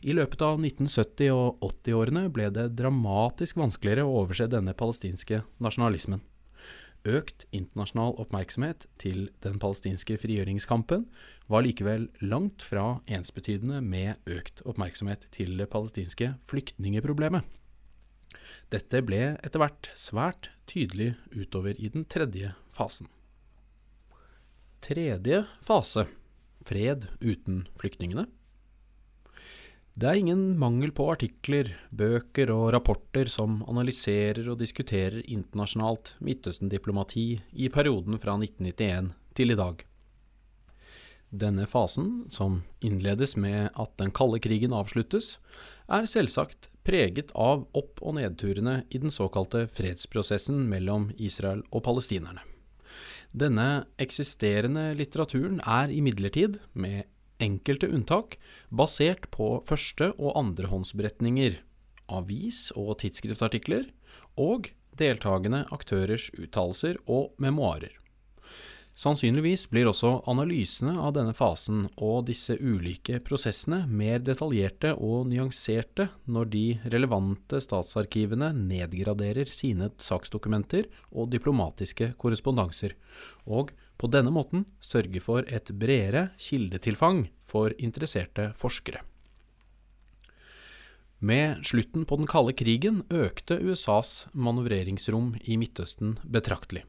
I 0.00 0.14
løpet 0.16 0.40
av 0.42 0.56
1970- 0.62 1.28
og 1.34 1.60
80-årene 1.66 2.28
ble 2.32 2.48
det 2.56 2.70
dramatisk 2.78 3.58
vanskeligere 3.60 4.06
å 4.08 4.22
overse 4.22 4.48
denne 4.48 4.72
palestinske 4.72 5.42
nasjonalismen. 5.60 6.22
Økt 7.08 7.46
internasjonal 7.56 8.16
oppmerksomhet 8.20 8.84
til 9.00 9.30
den 9.44 9.56
palestinske 9.60 10.18
frigjøringskampen 10.20 11.06
var 11.52 11.64
likevel 11.64 12.08
langt 12.20 12.64
fra 12.64 12.98
ensbetydende 13.08 13.80
med 13.84 14.20
økt 14.28 14.60
oppmerksomhet 14.68 15.24
til 15.32 15.56
det 15.60 15.70
palestinske 15.72 16.34
flyktningeproblemet. 16.48 17.44
Dette 18.70 19.00
ble 19.02 19.22
etter 19.40 19.60
hvert 19.62 19.88
svært 19.98 20.50
tydelig 20.70 21.14
utover 21.32 21.74
i 21.76 21.88
den 21.92 22.04
tredje 22.04 22.52
fasen. 22.70 23.08
Tredje 24.80 25.44
fase 25.64 26.06
fred 26.64 27.06
uten 27.20 27.64
flyktningene 27.80 28.26
det 30.00 30.08
er 30.08 30.16
ingen 30.16 30.54
mangel 30.56 30.92
på 30.96 31.08
artikler, 31.12 31.74
bøker 31.90 32.48
og 32.54 32.70
rapporter 32.72 33.28
som 33.28 33.58
analyserer 33.68 34.46
og 34.48 34.60
diskuterer 34.62 35.18
internasjonalt 35.26 36.14
Midtøsten-diplomati 36.24 37.24
i 37.52 37.68
perioden 37.74 38.16
fra 38.22 38.38
1991 38.38 39.10
til 39.36 39.52
i 39.52 39.58
dag. 39.58 39.82
Denne 41.42 41.66
fasen, 41.68 42.30
som 42.32 42.62
innledes 42.80 43.36
med 43.36 43.74
at 43.76 43.92
den 44.00 44.14
kalde 44.14 44.40
krigen 44.42 44.72
avsluttes, 44.72 45.34
er 45.90 46.08
selvsagt 46.08 46.70
preget 46.86 47.34
av 47.34 47.66
opp- 47.76 48.00
og 48.00 48.16
nedturene 48.16 48.80
i 48.88 49.02
den 49.02 49.12
såkalte 49.12 49.66
fredsprosessen 49.68 50.64
mellom 50.70 51.10
Israel 51.18 51.60
og 51.70 51.84
palestinerne. 51.84 52.49
Denne 53.30 53.86
eksisterende 54.02 54.90
litteraturen 54.98 55.60
er 55.62 55.92
imidlertid, 55.94 56.58
med 56.74 57.06
enkelte 57.38 57.86
unntak, 57.86 58.36
basert 58.74 59.30
på 59.30 59.62
første- 59.68 60.10
og 60.18 60.34
andrehåndsberetninger, 60.40 61.60
avis- 62.10 62.72
og 62.74 62.98
tidsskriftartikler, 62.98 63.86
og 64.36 64.72
deltakende 64.98 65.64
aktørers 65.70 66.30
uttalelser 66.34 66.98
og 67.06 67.30
memoarer. 67.38 67.94
Sannsynligvis 69.00 69.62
blir 69.72 69.88
også 69.88 70.18
analysene 70.28 70.92
av 71.00 71.14
denne 71.16 71.32
fasen 71.32 71.86
og 72.04 72.26
disse 72.28 72.52
ulike 72.60 73.16
prosessene 73.24 73.86
mer 73.88 74.20
detaljerte 74.20 74.90
og 74.92 75.30
nyanserte 75.30 76.10
når 76.28 76.50
de 76.52 76.64
relevante 76.92 77.62
statsarkivene 77.64 78.50
nedgraderer 78.58 79.48
sine 79.48 79.88
saksdokumenter 79.96 80.90
og 81.14 81.30
diplomatiske 81.32 82.10
korrespondanser, 82.20 82.92
og 83.48 83.72
på 83.96 84.12
denne 84.12 84.34
måten 84.36 84.66
sørge 84.84 85.24
for 85.24 85.48
et 85.48 85.72
bredere 85.72 86.28
kildetilfang 86.36 87.24
for 87.40 87.72
interesserte 87.80 88.50
forskere. 88.60 89.00
Med 91.24 91.64
slutten 91.64 92.04
på 92.04 92.20
den 92.20 92.28
kalde 92.28 92.52
krigen 92.52 93.00
økte 93.08 93.62
USAs 93.64 94.26
manøvreringsrom 94.36 95.38
i 95.40 95.56
Midtøsten 95.60 96.18
betraktelig. 96.24 96.84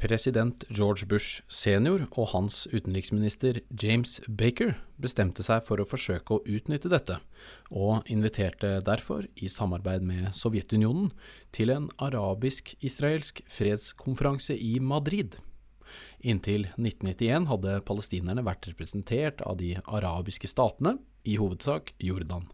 President 0.00 0.64
George 0.68 1.06
Bush 1.08 1.42
senior 1.48 2.04
og 2.10 2.32
hans 2.32 2.64
utenriksminister 2.72 3.60
James 3.80 4.18
Baker 4.28 4.74
bestemte 5.00 5.44
seg 5.46 5.62
for 5.66 5.80
å 5.80 5.86
forsøke 5.88 6.36
å 6.36 6.42
utnytte 6.44 6.90
dette, 6.92 7.20
og 7.70 8.04
inviterte 8.10 8.76
derfor, 8.84 9.28
i 9.36 9.48
samarbeid 9.48 10.04
med 10.04 10.32
Sovjetunionen, 10.36 11.12
til 11.54 11.72
en 11.74 11.88
arabisk-israelsk 12.02 13.44
fredskonferanse 13.50 14.58
i 14.58 14.76
Madrid. 14.82 15.38
Inntil 16.24 16.66
1991 16.74 17.48
hadde 17.52 17.78
palestinerne 17.86 18.44
vært 18.46 18.68
representert 18.70 19.44
av 19.46 19.58
de 19.62 19.76
arabiske 19.84 20.50
statene, 20.50 20.98
i 21.24 21.38
hovedsak 21.40 21.94
Jordan. 22.04 22.50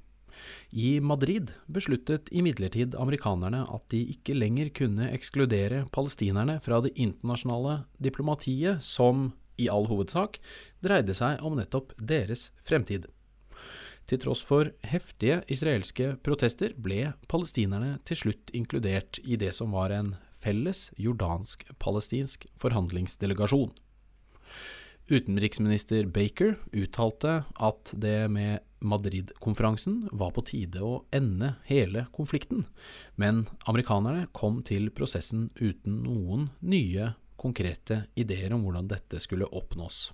I 0.70 0.98
Madrid 1.00 1.53
besluttet 1.66 2.31
imidlertid 2.31 2.94
amerikanerne 2.98 3.64
at 3.68 3.87
de 3.92 4.03
ikke 4.14 4.37
lenger 4.37 4.70
kunne 4.76 5.11
ekskludere 5.14 5.85
palestinerne 5.94 6.59
fra 6.64 6.81
det 6.85 6.94
internasjonale 6.94 7.85
diplomatiet 8.03 8.85
som, 8.85 9.33
i 9.61 9.68
all 9.68 9.88
hovedsak, 9.90 10.38
dreide 10.85 11.16
seg 11.16 11.42
om 11.44 11.59
nettopp 11.59 11.92
deres 11.98 12.48
fremtid. 12.66 13.09
Til 14.11 14.18
tross 14.22 14.40
for 14.42 14.72
heftige 14.90 15.42
israelske 15.53 16.16
protester 16.24 16.72
ble 16.74 17.12
palestinerne 17.31 17.98
til 18.09 18.18
slutt 18.24 18.50
inkludert 18.57 19.20
i 19.22 19.38
det 19.38 19.53
som 19.55 19.76
var 19.76 19.94
en 19.94 20.16
felles 20.40 20.88
jordansk-palestinsk 20.98 22.48
forhandlingsdelegasjon. 22.59 23.70
Utenriksminister 25.11 26.07
Baker 26.11 26.57
uttalte 26.72 27.40
at 27.59 27.92
det 27.98 28.31
med 28.31 28.64
Madrid-konferansen 28.81 30.09
var 30.12 30.33
på 30.37 30.45
tide 30.49 30.83
å 30.85 31.03
ende 31.14 31.55
hele 31.69 32.07
konflikten, 32.16 32.64
men 33.21 33.45
amerikanerne 33.71 34.27
kom 34.37 34.62
til 34.66 34.88
prosessen 34.95 35.49
uten 35.61 36.03
noen 36.07 36.49
nye, 36.61 37.12
konkrete 37.40 38.05
ideer 38.21 38.53
om 38.53 38.64
hvordan 38.66 38.88
dette 38.90 39.21
skulle 39.23 39.49
oppnås. 39.49 40.11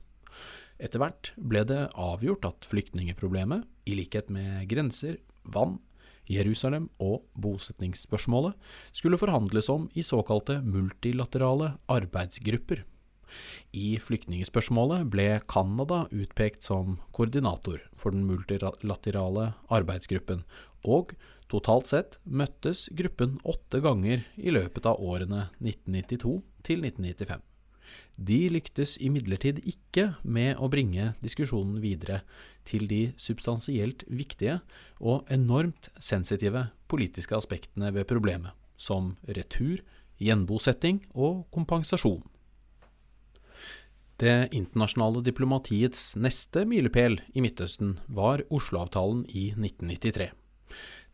Etter 0.79 1.01
hvert 1.01 1.33
ble 1.37 1.65
det 1.67 1.87
avgjort 1.95 2.47
at 2.49 2.69
flyktningeproblemet, 2.69 3.65
i 3.87 3.97
likhet 3.99 4.31
med 4.35 4.67
grenser, 4.71 5.19
vann, 5.55 5.79
Jerusalem 6.27 6.89
og 7.03 7.23
bosetningsspørsmålet 7.39 8.57
skulle 8.91 9.19
forhandles 9.21 9.71
om 9.71 9.87
i 9.95 10.03
såkalte 10.03 10.59
multilaterale 10.65 11.77
arbeidsgrupper. 11.93 12.83
I 13.77 13.97
flyktningspørsmålet 14.03 15.09
ble 15.13 15.29
Canada 15.51 16.05
utpekt 16.15 16.67
som 16.67 16.99
koordinator 17.17 17.83
for 17.99 18.15
den 18.15 18.27
multilaterale 18.29 19.53
arbeidsgruppen, 19.73 20.45
og 20.87 21.17
totalt 21.51 21.91
sett 21.91 22.17
møttes 22.25 22.87
gruppen 22.97 23.37
åtte 23.47 23.83
ganger 23.85 24.25
i 24.37 24.55
løpet 24.55 24.87
av 24.89 25.03
årene 25.03 25.49
1992 25.59 26.41
til 26.67 26.87
1995. 26.87 27.45
De 28.17 28.39
lyktes 28.49 28.97
imidlertid 29.05 29.61
ikke 29.69 30.07
med 30.25 30.57
å 30.57 30.71
bringe 30.73 31.11
diskusjonen 31.21 31.83
videre 31.83 32.23
til 32.67 32.87
de 32.91 33.13
substansielt 33.21 34.07
viktige 34.09 34.61
og 34.99 35.29
enormt 35.33 35.91
sensitive 36.01 36.67
politiske 36.91 37.37
aspektene 37.37 37.93
ved 37.95 38.09
problemet, 38.09 38.57
som 38.77 39.15
retur, 39.29 39.85
gjenbosetting 40.17 41.03
og 41.13 41.45
kompensasjon. 41.53 42.25
Det 44.17 44.49
internasjonale 44.57 45.21
diplomatiets 45.21 46.15
neste 46.17 46.63
milepæl 46.65 47.19
i 47.37 47.43
Midtøsten 47.45 47.99
var 48.09 48.41
Oslo-avtalen 48.49 49.27
i 49.29 49.51
1993. 49.53 50.31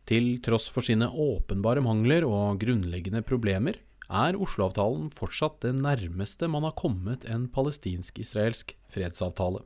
Til 0.07 0.29
tross 0.43 0.69
for 0.71 0.87
sine 0.87 1.09
åpenbare 1.11 1.83
mangler 1.83 2.23
og 2.23 2.61
grunnleggende 2.63 3.19
problemer 3.27 3.81
er 4.07 4.39
Oslo-avtalen 4.39 5.09
fortsatt 5.11 5.59
det 5.65 5.73
nærmeste 5.75 6.47
man 6.47 6.63
har 6.63 6.77
kommet 6.79 7.27
en 7.27 7.49
palestinsk-israelsk 7.51 8.71
fredsavtale. 8.95 9.65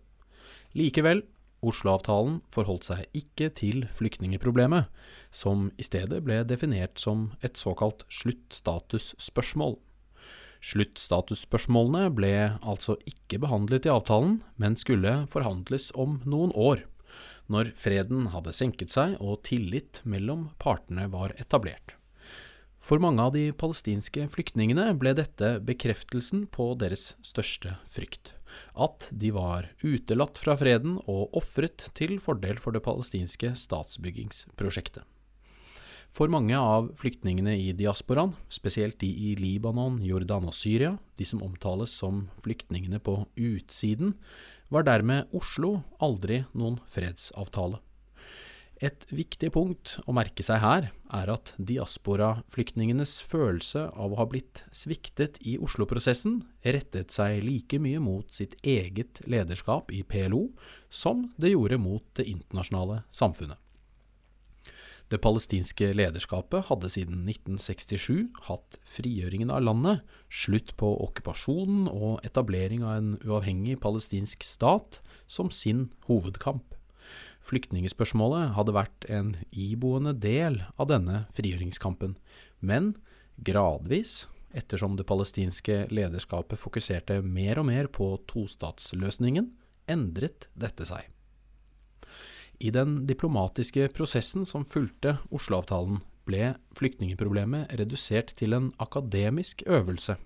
Likevel, 0.74 1.22
Oslo-avtalen 1.62 2.40
forholdt 2.54 2.90
seg 2.90 3.06
ikke 3.18 3.52
til 3.54 3.86
flyktningeproblemet, 3.94 4.90
som 5.30 5.70
i 5.78 5.86
stedet 5.86 6.24
ble 6.26 6.44
definert 6.50 6.98
som 7.02 7.32
et 7.46 7.58
såkalt 7.58 8.02
sluttstatusspørsmål. 8.10 9.78
Sluttstatusspørsmålene 10.64 12.10
ble 12.16 12.34
altså 12.62 12.98
ikke 13.10 13.40
behandlet 13.44 13.88
i 13.88 13.94
avtalen, 13.94 14.40
men 14.58 14.78
skulle 14.80 15.24
forhandles 15.34 15.92
om 15.96 16.20
noen 16.26 16.54
år, 16.56 16.86
når 17.48 17.72
freden 17.80 18.30
hadde 18.34 18.56
senket 18.56 18.92
seg 18.94 19.16
og 19.24 19.44
tillit 19.48 20.02
mellom 20.04 20.50
partene 20.60 21.08
var 21.14 21.36
etablert. 21.40 21.96
For 22.78 23.02
mange 23.02 23.24
av 23.24 23.34
de 23.34 23.50
palestinske 23.58 24.28
flyktningene 24.30 24.92
ble 25.02 25.16
dette 25.18 25.56
bekreftelsen 25.66 26.46
på 26.54 26.70
deres 26.78 27.16
største 27.26 27.74
frykt. 27.90 28.36
At 28.78 29.10
de 29.12 29.32
var 29.34 29.72
utelatt 29.82 30.38
fra 30.40 30.56
freden 30.60 31.00
og 31.10 31.34
ofret 31.38 31.90
til 31.98 32.18
fordel 32.24 32.62
for 32.62 32.76
det 32.78 32.84
palestinske 32.86 33.56
statsbyggingsprosjektet. 33.58 35.04
For 36.16 36.32
mange 36.34 36.58
av 36.58 36.92
flyktningene 36.98 37.54
i 37.60 37.74
diasporaen, 37.78 38.34
spesielt 38.50 39.00
de 39.04 39.10
i 39.10 39.36
Libanon, 39.38 40.00
Jordan 40.02 40.48
og 40.50 40.56
Syria, 40.58 40.96
de 41.18 41.26
som 41.28 41.44
omtales 41.46 41.94
som 41.94 42.26
flyktningene 42.42 43.02
på 43.04 43.20
utsiden, 43.36 44.16
var 44.74 44.88
dermed 44.88 45.30
Oslo 45.36 45.82
aldri 46.04 46.42
noen 46.58 46.80
fredsavtale. 46.90 47.80
Et 48.78 49.08
viktig 49.10 49.50
punkt 49.56 49.96
å 50.06 50.14
merke 50.14 50.44
seg 50.46 50.60
her 50.62 50.90
er 51.18 51.30
at 51.34 51.54
diasporaflyktningenes 51.58 53.16
følelse 53.26 53.88
av 53.90 54.14
å 54.14 54.20
ha 54.20 54.28
blitt 54.30 54.62
sviktet 54.76 55.40
i 55.42 55.56
Oslo-prosessen 55.58 56.44
rettet 56.62 57.16
seg 57.16 57.42
like 57.42 57.80
mye 57.82 58.02
mot 58.04 58.30
sitt 58.34 58.54
eget 58.62 59.24
lederskap 59.26 59.90
i 59.96 60.04
PLO 60.06 60.44
som 60.94 61.32
det 61.42 61.56
gjorde 61.56 61.82
mot 61.82 62.06
det 62.20 62.28
internasjonale 62.30 63.02
samfunnet. 63.10 63.58
Det 65.08 65.22
palestinske 65.24 65.94
lederskapet 65.96 66.66
hadde 66.68 66.90
siden 66.92 67.22
1967 67.30 68.28
hatt 68.50 68.76
frigjøringen 68.84 69.54
av 69.56 69.64
landet, 69.64 70.02
slutt 70.28 70.74
på 70.80 70.90
okkupasjonen 71.06 71.88
og 71.88 72.26
etablering 72.28 72.84
av 72.84 72.98
en 72.98 73.14
uavhengig 73.24 73.78
palestinsk 73.84 74.44
stat 74.44 75.00
som 75.32 75.48
sin 75.48 75.88
hovedkamp. 76.10 76.76
Flyktningspørsmålet 77.48 78.52
hadde 78.58 78.76
vært 78.76 79.08
en 79.08 79.36
iboende 79.56 80.12
del 80.12 80.60
av 80.76 80.92
denne 80.92 81.24
frigjøringskampen, 81.38 82.18
men 82.60 82.98
gradvis, 83.40 84.26
ettersom 84.52 84.98
det 85.00 85.08
palestinske 85.08 85.86
lederskapet 85.94 86.60
fokuserte 86.60 87.22
mer 87.24 87.62
og 87.62 87.70
mer 87.72 87.88
på 87.88 88.10
tostatsløsningen, 88.28 89.54
endret 89.88 90.50
dette 90.60 90.88
seg. 90.90 91.08
I 92.60 92.72
den 92.74 93.06
diplomatiske 93.06 93.90
prosessen 93.94 94.46
som 94.46 94.66
fulgte 94.66 95.18
Oslo-avtalen, 95.30 96.02
ble 96.28 96.56
flyktningeproblemet 96.76 97.72
redusert 97.80 98.34
til 98.36 98.56
en 98.58 98.72
akademisk 98.84 99.62
øvelse. 99.68 100.18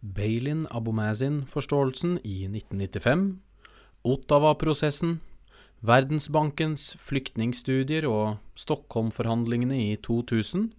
Bailin 0.00 0.66
Abomazin-forståelsen 0.70 2.20
i 2.24 2.46
1995, 2.46 3.40
Ottawa-prosessen 4.06 5.18
Verdensbankens 5.86 6.94
flyktningstudier 6.98 8.06
og 8.08 8.38
Stockholm-forhandlingene 8.56 9.76
i 9.76 9.96
2000 10.00 10.70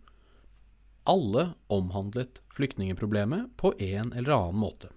alle 1.08 1.52
omhandlet 1.72 2.42
flyktningeproblemet 2.52 3.54
på 3.58 3.72
en 3.80 4.12
eller 4.12 4.34
annen 4.36 4.60
måte. 4.60 4.90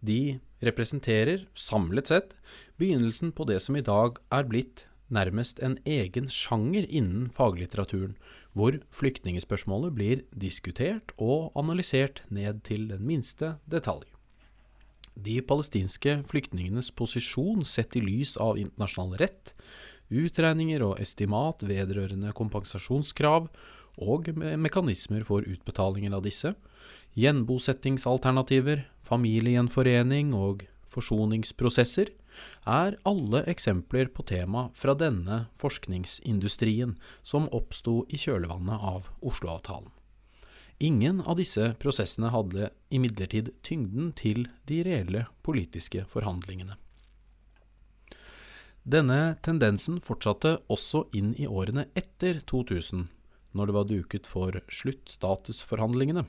De 0.00 0.40
representerer, 0.64 1.46
samlet 1.54 2.08
sett, 2.08 2.36
begynnelsen 2.80 3.34
på 3.36 3.44
det 3.48 3.60
som 3.64 3.76
i 3.76 3.84
dag 3.84 4.20
er 4.32 4.48
blitt 4.48 4.86
nærmest 5.10 5.58
en 5.64 5.76
egen 5.88 6.28
sjanger 6.30 6.86
innen 6.86 7.28
faglitteraturen, 7.34 8.14
hvor 8.54 8.78
flyktningspørsmålet 8.94 9.94
blir 9.94 10.22
diskutert 10.30 11.12
og 11.18 11.50
analysert 11.58 12.22
ned 12.30 12.62
til 12.66 12.88
den 12.90 13.04
minste 13.06 13.56
detalj. 13.70 14.06
De 15.20 15.40
palestinske 15.44 16.20
flyktningenes 16.30 16.92
posisjon 16.96 17.66
sett 17.66 17.96
i 17.98 18.04
lys 18.04 18.36
av 18.40 18.58
internasjonal 18.60 19.18
rett, 19.20 19.52
utregninger 20.10 20.82
og 20.86 20.98
estimat 21.02 21.62
vedrørende 21.66 22.32
kompensasjonskrav 22.34 23.50
og 24.00 24.30
mekanismer 24.38 25.26
for 25.26 25.44
utbetalinger 25.44 26.14
av 26.16 26.24
disse, 26.24 26.54
gjenbosettingsalternativer, 27.18 28.84
familiegjenforening 29.02 30.34
og 30.36 30.66
forsoningsprosesser, 30.90 32.10
er 32.70 32.96
alle 33.04 33.42
eksempler 33.50 34.10
på 34.14 34.24
tema 34.28 34.68
fra 34.74 34.94
denne 34.94 35.46
forskningsindustrien 35.58 36.94
som 37.22 37.48
oppsto 37.52 38.04
i 38.08 38.20
kjølvannet 38.20 38.78
av 38.92 39.10
Oslo-avtalen. 39.20 39.90
Ingen 40.80 41.20
av 41.28 41.36
disse 41.36 41.74
prosessene 41.82 42.30
hadde 42.32 42.70
imidlertid 42.88 43.50
tyngden 43.66 44.14
til 44.16 44.46
de 44.70 44.80
reelle 44.86 45.26
politiske 45.44 46.06
forhandlingene. 46.08 46.78
Denne 48.88 49.36
tendensen 49.44 49.98
fortsatte 50.00 50.56
også 50.72 51.04
inn 51.12 51.34
i 51.36 51.44
årene 51.44 51.84
etter 51.92 52.40
2000, 52.48 53.10
når 53.52 53.68
det 53.68 53.76
var 53.76 53.90
duket 53.90 54.30
for 54.30 54.56
sluttstatusforhandlingene. 54.72 56.24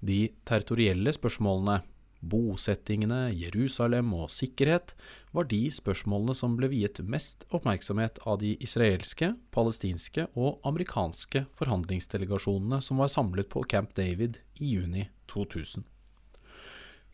De 0.00 0.32
territorielle 0.48 1.14
spørsmålene 1.16 1.80
bosettingene, 2.26 3.30
Jerusalem 3.36 4.12
og 4.16 4.30
sikkerhet 4.32 4.94
var 5.36 5.48
de 5.50 5.66
spørsmålene 5.72 6.36
som 6.36 6.56
ble 6.58 6.70
viet 6.72 7.00
mest 7.04 7.44
oppmerksomhet 7.54 8.20
av 8.26 8.40
de 8.42 8.54
israelske, 8.64 9.34
palestinske 9.54 10.28
og 10.34 10.62
amerikanske 10.66 11.46
forhandlingsdelegasjonene 11.58 12.80
som 12.82 13.02
var 13.02 13.12
samlet 13.12 13.50
på 13.52 13.64
Camp 13.70 13.94
David 13.98 14.40
i 14.58 14.76
juni 14.76 15.08
2000. 15.32 15.84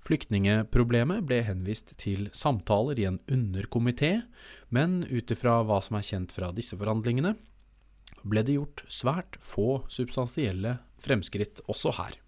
Flyktningeproblemet 0.03 1.23
ble 1.29 1.45
henvist 1.47 1.93
til 2.01 2.27
samtaler 2.35 2.99
i 2.99 3.07
en 3.07 3.21
underkomité, 3.31 4.25
men 4.69 5.05
ut 5.07 5.31
ifra 5.31 5.61
hva 5.63 5.79
som 5.85 5.99
er 5.99 6.09
kjent 6.09 6.35
fra 6.35 6.51
disse 6.57 6.79
forhandlingene, 6.79 7.37
ble 8.27 8.43
det 8.47 8.57
gjort 8.57 8.83
svært 8.91 9.39
få 9.43 9.85
substansielle 9.91 10.81
fremskritt 11.03 11.63
også 11.71 11.95
her. 12.01 12.19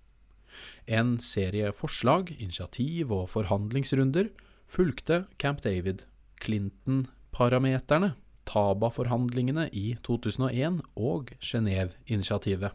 En 0.87 1.17
serie 1.23 1.73
forslag, 1.77 2.33
initiativ 2.39 3.13
og 3.15 3.29
forhandlingsrunder 3.33 4.31
fulgte 4.71 5.25
Camp 5.39 5.63
David, 5.65 6.05
Clinton-parameterne, 6.43 8.15
Taba-forhandlingene 8.45 9.69
i 9.73 9.95
2001 10.05 10.83
og 11.01 11.33
Genéve-initiativet, 11.41 12.75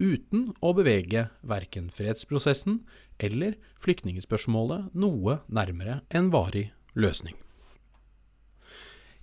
uten 0.00 0.50
å 0.64 0.72
bevege 0.76 1.28
verken 1.40 1.88
fredsprosessen 1.92 2.82
eller 3.20 3.56
flyktningspørsmålet 3.84 4.92
noe 4.96 5.40
nærmere 5.48 6.00
en 6.12 6.30
varig 6.32 6.70
løsning. 6.96 7.36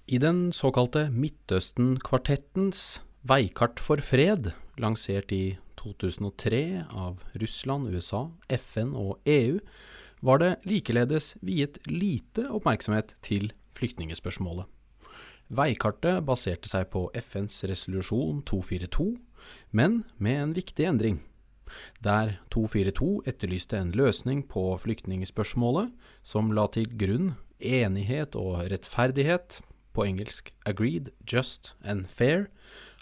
I 0.08 0.22
den 0.24 0.54
såkalte 0.56 1.10
Midtøsten-kvartettens 1.12 3.02
Veikart 3.28 3.82
for 3.84 4.00
fred, 4.00 4.54
lansert 4.80 5.34
i 5.36 5.58
2003 5.88 6.86
av 6.92 7.24
Russland, 7.40 7.90
USA, 7.94 8.28
FN 8.50 8.94
og 8.98 9.20
EU, 9.26 9.60
var 10.26 10.42
det 10.42 10.56
likeledes 10.66 11.36
viet 11.46 11.78
lite 11.88 12.48
oppmerksomhet 12.50 13.14
til 13.26 13.52
flyktningspørsmålet. 13.78 14.66
Veikartet 15.48 16.26
baserte 16.28 16.68
seg 16.68 16.90
på 16.92 17.06
FNs 17.16 17.62
resolusjon 17.70 18.42
242, 18.44 19.14
men 19.72 20.02
med 20.18 20.42
en 20.42 20.56
viktig 20.58 20.88
endring. 20.90 21.22
Der 22.04 22.38
242 22.52 23.28
etterlyste 23.28 23.80
en 23.80 23.94
løsning 23.96 24.44
på 24.48 24.70
flyktningspørsmålet 24.82 25.94
som 26.26 26.52
la 26.56 26.68
til 26.72 26.88
grunn 27.00 27.34
enighet 27.60 28.36
og 28.40 28.68
rettferdighet, 28.72 29.62
på 29.98 30.06
engelsk 30.06 30.52
agreed, 30.70 31.10
just 31.26 31.74
and 31.82 32.06
fair, 32.06 32.52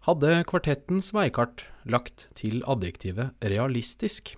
hadde 0.06 0.44
kvartettens 0.46 1.10
veikart 1.16 1.64
lagt 1.90 2.28
til 2.38 2.60
adjektivet 2.70 3.34
realistisk. 3.42 4.36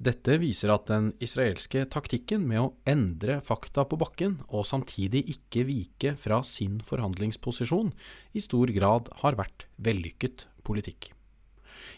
Dette 0.00 0.36
viser 0.40 0.70
at 0.72 0.86
den 0.88 1.10
israelske 1.20 1.82
taktikken 1.90 2.46
med 2.48 2.60
å 2.62 2.68
endre 2.88 3.40
fakta 3.44 3.82
på 3.90 3.98
bakken 4.00 4.38
og 4.48 4.64
samtidig 4.68 5.26
ikke 5.34 5.66
vike 5.68 6.12
fra 6.16 6.38
sin 6.46 6.78
forhandlingsposisjon 6.86 7.90
i 8.32 8.40
stor 8.40 8.70
grad 8.72 9.10
har 9.20 9.36
vært 9.36 9.66
vellykket 9.82 10.46
politikk. 10.64 11.10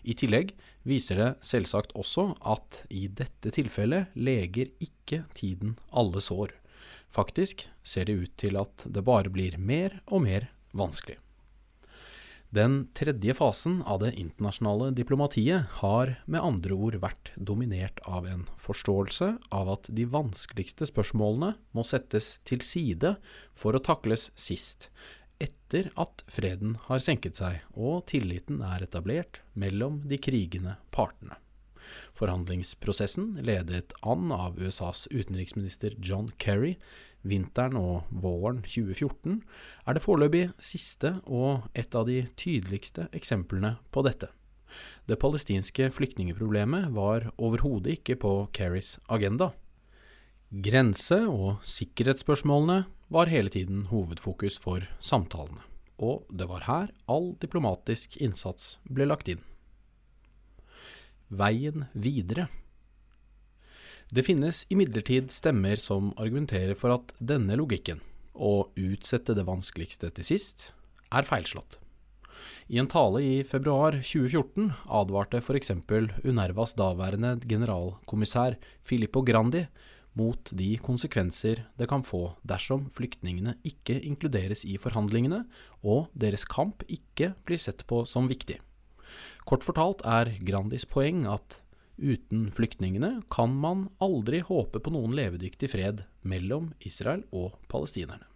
I 0.03 0.16
tillegg 0.18 0.57
viser 0.89 1.20
det 1.20 1.30
selvsagt 1.47 1.93
også 1.95 2.33
at 2.43 2.80
i 2.91 3.07
dette 3.07 3.53
tilfellet 3.55 4.16
leger 4.18 4.72
ikke 4.83 5.22
tiden 5.37 5.76
alle 5.93 6.24
sår. 6.24 6.57
Faktisk 7.12 7.68
ser 7.87 8.09
det 8.09 8.18
ut 8.24 8.35
til 8.41 8.59
at 8.59 8.89
det 8.89 9.05
bare 9.07 9.30
blir 9.30 9.61
mer 9.61 10.01
og 10.09 10.24
mer 10.26 10.49
vanskelig. 10.74 11.22
Den 12.53 12.90
tredje 12.92 13.32
fasen 13.34 13.78
av 13.88 14.03
det 14.03 14.11
internasjonale 14.20 14.90
diplomatiet 14.92 15.70
har 15.78 16.11
med 16.28 16.44
andre 16.44 16.76
ord 16.76 16.98
vært 17.00 17.30
dominert 17.40 18.03
av 18.05 18.26
en 18.28 18.42
forståelse 18.61 19.28
av 19.48 19.70
at 19.72 19.88
de 19.88 20.05
vanskeligste 20.12 20.84
spørsmålene 20.90 21.55
må 21.72 21.84
settes 21.88 22.34
til 22.44 22.61
side 22.61 23.14
for 23.57 23.72
å 23.72 23.80
takles 23.80 24.26
sist, 24.36 24.90
etter 25.40 25.88
at 25.96 26.26
freden 26.28 26.76
har 26.90 27.00
senket 27.00 27.40
seg 27.40 27.62
og 27.72 28.05
tilliten 28.12 28.61
er 28.61 28.84
etablert 28.84 29.40
mellom 29.57 30.03
de 30.05 30.20
krigende 30.20 30.76
partene. 30.92 31.40
Forhandlingsprosessen, 32.20 33.38
ledet 33.40 33.96
an 34.05 34.28
av 34.28 34.61
USAs 34.61 35.07
utenriksminister 35.09 35.96
John 36.05 36.28
Kerry, 36.36 36.76
vinteren 37.29 37.79
og 37.79 38.09
våren 38.11 38.62
2014, 38.66 39.41
er 39.87 39.97
det 39.97 40.03
foreløpig 40.05 40.45
siste 40.62 41.16
og 41.27 41.68
et 41.79 41.95
av 41.95 42.07
de 42.09 42.23
tydeligste 42.39 43.09
eksemplene 43.16 43.77
på 43.95 44.05
dette. 44.07 44.31
Det 45.07 45.18
palestinske 45.20 45.91
flyktningeproblemet 45.93 46.93
var 46.97 47.29
overhodet 47.37 47.99
ikke 47.99 48.16
på 48.23 48.33
Kerrys 48.57 48.97
agenda. 49.12 49.53
Grense- 50.53 51.27
og 51.29 51.62
sikkerhetsspørsmålene 51.64 52.85
var 53.12 53.31
hele 53.33 53.53
tiden 53.53 53.87
hovedfokus 53.93 54.59
for 54.61 54.85
samtalene, 55.01 55.61
og 55.99 56.27
det 56.33 56.49
var 56.49 56.66
her 56.68 56.93
all 57.09 57.33
diplomatisk 57.41 58.16
innsats 58.20 58.77
ble 58.89 59.09
lagt 59.09 59.29
inn. 59.33 59.41
Veien 61.33 61.87
videre 61.97 62.51
Det 64.13 64.27
finnes 64.27 64.67
imidlertid 64.69 65.31
stemmer 65.33 65.81
som 65.81 66.11
argumenterer 66.21 66.77
for 66.77 66.93
at 66.99 67.15
denne 67.17 67.57
logikken, 67.57 68.03
å 68.37 68.69
utsette 68.77 69.33
det 69.33 69.47
vanskeligste 69.49 70.11
til 70.13 70.27
sist, 70.35 70.67
er 71.09 71.25
feilslått. 71.25 71.79
I 72.69 72.77
en 72.83 72.91
tale 72.93 73.23
i 73.25 73.33
februar 73.47 73.97
2014 74.03 74.69
advarte 75.01 75.41
f.eks. 75.41 75.73
Unervas 76.29 76.77
daværende 76.77 77.39
generalkommissær 77.49 78.59
Filippo 78.85 79.25
Grandi 79.25 79.65
mot 80.21 80.53
de 80.53 80.75
konsekvenser 80.85 81.65
det 81.81 81.89
kan 81.89 82.05
få 82.05 82.35
dersom 82.45 82.91
flyktningene 82.93 83.57
ikke 83.65 83.97
inkluderes 83.97 84.67
i 84.69 84.77
forhandlingene 84.77 85.47
og 85.81 86.13
deres 86.13 86.45
kamp 86.45 86.85
ikke 86.85 87.33
blir 87.49 87.65
sett 87.65 87.87
på 87.89 88.05
som 88.05 88.29
viktig. 88.29 88.61
Kort 89.49 89.65
fortalt 89.65 90.05
er 90.05 90.37
Grandis 90.45 90.85
poeng 90.85 91.25
at 91.33 91.63
uten 92.03 92.50
flyktningene 92.53 93.22
kan 93.30 93.55
man 93.55 93.86
aldri 94.03 94.42
håpe 94.42 94.82
på 94.82 94.92
noen 94.94 95.14
levedyktig 95.16 95.70
fred 95.70 96.03
mellom 96.26 96.72
Israel 96.82 97.22
og 97.30 97.55
palestinerne. 97.72 98.26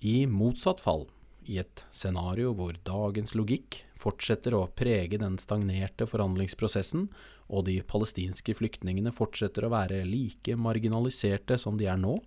I 0.00 0.24
motsatt 0.30 0.80
fall 0.80 1.06
i 1.48 1.58
et 1.60 1.84
scenario 1.94 2.52
hvor 2.56 2.76
dagens 2.86 3.34
logikk 3.38 3.82
fortsetter 3.98 4.54
å 4.54 4.68
prege 4.78 5.18
den 5.20 5.38
stagnerte 5.40 6.06
forhandlingsprosessen, 6.06 7.08
og 7.48 7.64
de 7.66 7.78
palestinske 7.88 8.54
flyktningene 8.58 9.12
fortsetter 9.14 9.64
å 9.64 9.72
være 9.72 10.04
like 10.06 10.56
marginaliserte 10.60 11.56
som 11.60 11.78
de 11.80 11.88
er 11.88 11.98
nå, 12.00 12.18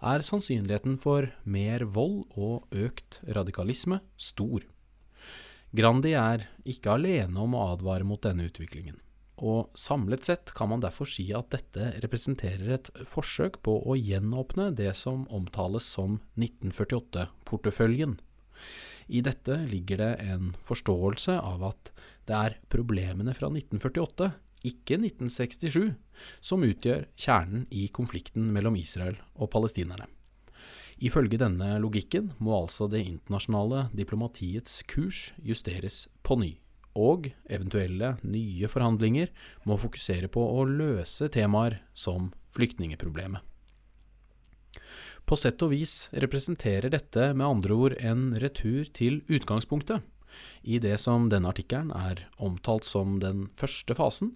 er 0.00 0.24
sannsynligheten 0.24 0.96
for 1.00 1.28
mer 1.44 1.84
vold 1.84 2.22
og 2.36 2.68
økt 2.72 3.20
radikalisme 3.28 4.00
stor. 4.20 4.64
Grandi 5.76 6.14
er 6.18 6.48
ikke 6.68 6.96
alene 6.96 7.40
om 7.40 7.56
å 7.56 7.66
advare 7.74 8.06
mot 8.06 8.20
denne 8.24 8.48
utviklingen, 8.48 8.96
og 9.40 9.72
samlet 9.78 10.26
sett 10.28 10.52
kan 10.56 10.70
man 10.72 10.82
derfor 10.84 11.08
si 11.08 11.26
at 11.36 11.50
dette 11.54 11.92
representerer 12.04 12.74
et 12.76 12.90
forsøk 13.08 13.60
på 13.64 13.78
å 13.88 13.96
gjenåpne 13.96 14.70
det 14.76 14.92
som 14.98 15.24
omtales 15.32 15.88
som 15.88 16.18
1948-porteføljen. 16.36 18.18
I 19.10 19.24
dette 19.26 19.56
ligger 19.66 20.02
det 20.02 20.12
en 20.30 20.52
forståelse 20.66 21.34
av 21.40 21.64
at 21.72 21.90
det 22.28 22.36
er 22.36 22.58
problemene 22.70 23.34
fra 23.34 23.50
1948, 23.50 24.30
ikke 24.70 25.00
1967, 25.00 25.96
som 26.44 26.64
utgjør 26.66 27.06
kjernen 27.18 27.64
i 27.72 27.88
konflikten 27.88 28.50
mellom 28.54 28.76
Israel 28.76 29.16
og 29.34 29.50
palestinerne. 29.54 30.06
Ifølge 31.00 31.40
denne 31.40 31.78
logikken 31.80 32.34
må 32.44 32.52
altså 32.58 32.84
det 32.92 33.00
internasjonale 33.06 33.86
diplomatiets 33.96 34.82
kurs 34.84 35.30
justeres 35.40 36.04
på 36.20 36.36
ny, 36.36 36.50
og 36.98 37.30
eventuelle 37.50 38.16
nye 38.26 38.68
forhandlinger 38.70 39.30
må 39.68 39.78
fokusere 39.80 40.30
på 40.32 40.42
å 40.42 40.64
løse 40.68 41.30
temaer 41.32 41.80
som 41.94 42.32
flyktningeproblemet. 42.56 43.40
På 45.26 45.36
sett 45.38 45.62
og 45.62 45.70
vis 45.70 46.08
representerer 46.10 46.90
dette 46.90 47.30
med 47.36 47.46
andre 47.46 47.76
ord 47.76 47.94
en 48.00 48.32
retur 48.42 48.88
til 48.96 49.20
utgangspunktet, 49.30 50.02
i 50.62 50.78
det 50.82 50.96
som 51.02 51.28
denne 51.30 51.50
artikkelen 51.50 51.90
er 51.94 52.24
omtalt 52.38 52.86
som 52.86 53.18
den 53.22 53.48
første 53.58 53.94
fasen, 53.98 54.32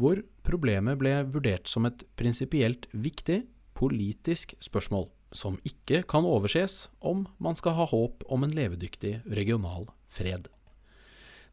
hvor 0.00 0.22
problemet 0.46 0.98
ble 1.00 1.12
vurdert 1.32 1.68
som 1.68 1.88
et 1.88 2.04
prinsipielt 2.16 2.88
viktig 2.92 3.42
politisk 3.76 4.54
spørsmål 4.64 5.08
som 5.36 5.58
ikke 5.68 6.02
kan 6.08 6.24
overses 6.24 6.86
om 7.00 7.26
man 7.42 7.58
skal 7.58 7.76
ha 7.76 7.88
håp 7.90 8.24
om 8.32 8.46
en 8.46 8.54
levedyktig 8.56 9.18
regional 9.28 9.88
fred. 10.08 10.48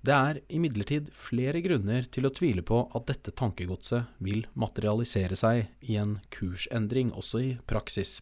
Det 0.03 0.11
er 0.11 0.41
imidlertid 0.51 1.13
flere 1.15 1.61
grunner 1.63 2.03
til 2.11 2.27
å 2.27 2.31
tvile 2.35 2.63
på 2.67 2.81
at 2.91 3.05
dette 3.07 3.31
tankegodset 3.39 4.09
vil 4.19 4.41
materialisere 4.59 5.37
seg 5.39 5.69
i 5.87 5.95
en 6.01 6.17
kursendring 6.33 7.13
også 7.15 7.39
i 7.39 7.51
praksis. 7.71 8.17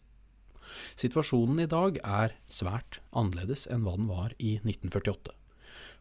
Situasjonen 0.94 1.64
i 1.64 1.70
dag 1.70 1.98
er 2.06 2.36
svært 2.46 3.00
annerledes 3.10 3.66
enn 3.66 3.82
hva 3.82 3.96
den 3.98 4.06
var 4.06 4.36
i 4.38 4.60
1948. 4.62 5.34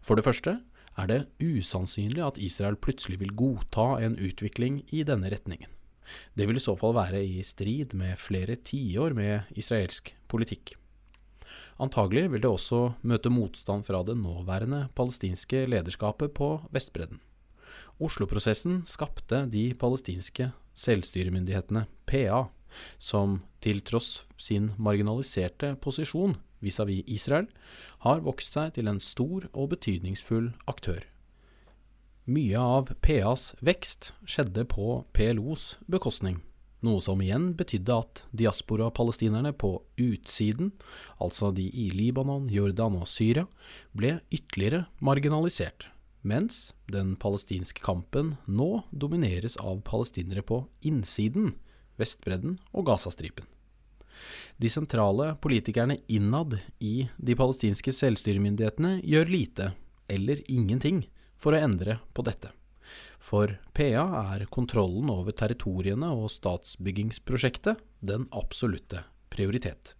For 0.05 0.17
det 0.17 0.25
første 0.27 0.59
er 1.01 1.09
det 1.09 1.19
usannsynlig 1.41 2.21
at 2.27 2.37
Israel 2.37 2.77
plutselig 2.77 3.17
vil 3.23 3.33
godta 3.37 3.95
en 4.05 4.19
utvikling 4.21 4.83
i 4.93 5.01
denne 5.07 5.33
retningen. 5.33 5.69
Det 6.37 6.45
vil 6.45 6.59
i 6.59 6.63
så 6.63 6.75
fall 6.77 6.93
være 6.97 7.23
i 7.23 7.41
strid 7.47 7.95
med 7.97 8.19
flere 8.19 8.59
tiår 8.59 9.15
med 9.17 9.49
israelsk 9.57 10.13
politikk. 10.29 10.75
Antagelig 11.81 12.27
vil 12.29 12.43
det 12.43 12.49
også 12.51 12.91
møte 13.01 13.31
motstand 13.33 13.87
fra 13.87 14.03
det 14.05 14.13
nåværende 14.19 14.83
palestinske 14.93 15.63
lederskapet 15.65 16.33
på 16.37 16.59
Vestbredden. 16.69 17.17
Oslo-prosessen 18.01 18.83
skapte 18.85 19.47
de 19.49 19.71
palestinske 19.73 20.51
selvstyremyndighetene, 20.77 21.87
PA, 22.05 22.43
som 23.01 23.39
til 23.65 23.81
tross 23.81 24.27
sin 24.37 24.71
marginaliserte 24.77 25.73
posisjon 25.81 26.37
vis-à-vis 26.61 27.01
-vis 27.03 27.13
Israel, 27.15 27.47
har 27.99 28.21
vokst 28.21 28.53
seg 28.53 28.73
til 28.73 28.87
en 28.87 28.99
stor 28.99 29.49
og 29.53 29.69
betydningsfull 29.69 30.53
aktør. 30.67 31.01
Mye 32.25 32.57
av 32.57 32.93
PAs 33.01 33.55
vekst 33.61 34.13
skjedde 34.25 34.65
på 34.65 35.05
PLOs 35.13 35.77
bekostning, 35.89 36.41
noe 36.85 37.01
som 37.03 37.21
igjen 37.21 37.51
betydde 37.57 37.95
at 38.03 38.21
diaspora-palestinerne 38.37 39.53
på 39.53 39.75
utsiden, 40.01 40.71
altså 41.21 41.51
de 41.55 41.67
i 41.69 41.89
Libanon, 41.93 42.49
Jordan 42.51 42.97
og 43.01 43.09
Syria, 43.09 43.45
ble 43.97 44.17
ytterligere 44.33 44.87
marginalisert, 44.99 45.87
mens 46.21 46.71
den 46.91 47.15
palestinske 47.21 47.83
kampen 47.85 48.35
nå 48.45 48.83
domineres 48.91 49.57
av 49.61 49.81
palestinere 49.87 50.45
på 50.45 50.63
innsiden, 50.85 51.55
Vestbredden 52.01 52.57
og 52.73 52.87
Gazastripen. 52.89 53.45
De 54.61 54.69
sentrale 54.69 55.31
politikerne 55.41 55.97
innad 56.11 56.59
i 56.79 57.07
de 57.17 57.35
palestinske 57.37 57.93
selvstyremyndighetene 57.93 58.99
gjør 59.01 59.33
lite, 59.33 59.71
eller 60.09 60.41
ingenting, 60.51 61.05
for 61.41 61.57
å 61.57 61.61
endre 61.61 61.97
på 62.13 62.25
dette. 62.25 62.51
For 63.21 63.57
PA 63.77 64.05
er 64.35 64.47
kontrollen 64.53 65.09
over 65.13 65.35
territoriene 65.37 66.09
og 66.15 66.31
statsbyggingsprosjektet 66.33 67.81
den 68.01 68.27
absolutte 68.33 69.03
prioritet. 69.33 69.93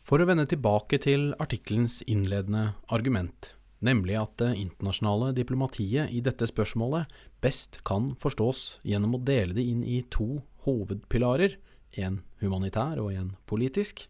For 0.00 0.20
å 0.20 0.26
vende 0.28 0.46
tilbake 0.48 0.98
til 1.02 1.30
artikkelens 1.42 2.00
innledende 2.08 2.70
argument, 2.92 3.54
nemlig 3.84 4.16
at 4.20 4.36
det 4.42 4.54
internasjonale 4.58 5.32
diplomatiet 5.36 6.12
i 6.12 6.22
dette 6.24 6.48
spørsmålet 6.48 7.10
best 7.44 7.80
kan 7.88 8.10
forstås 8.20 8.80
gjennom 8.86 9.16
å 9.16 9.24
dele 9.24 9.56
det 9.56 9.66
inn 9.68 9.84
i 9.84 10.00
to 10.12 10.40
hovedpilarer, 10.66 11.56
en 11.98 12.20
humanitær 12.40 13.00
og 13.02 13.12
en 13.16 13.32
politisk, 13.50 14.06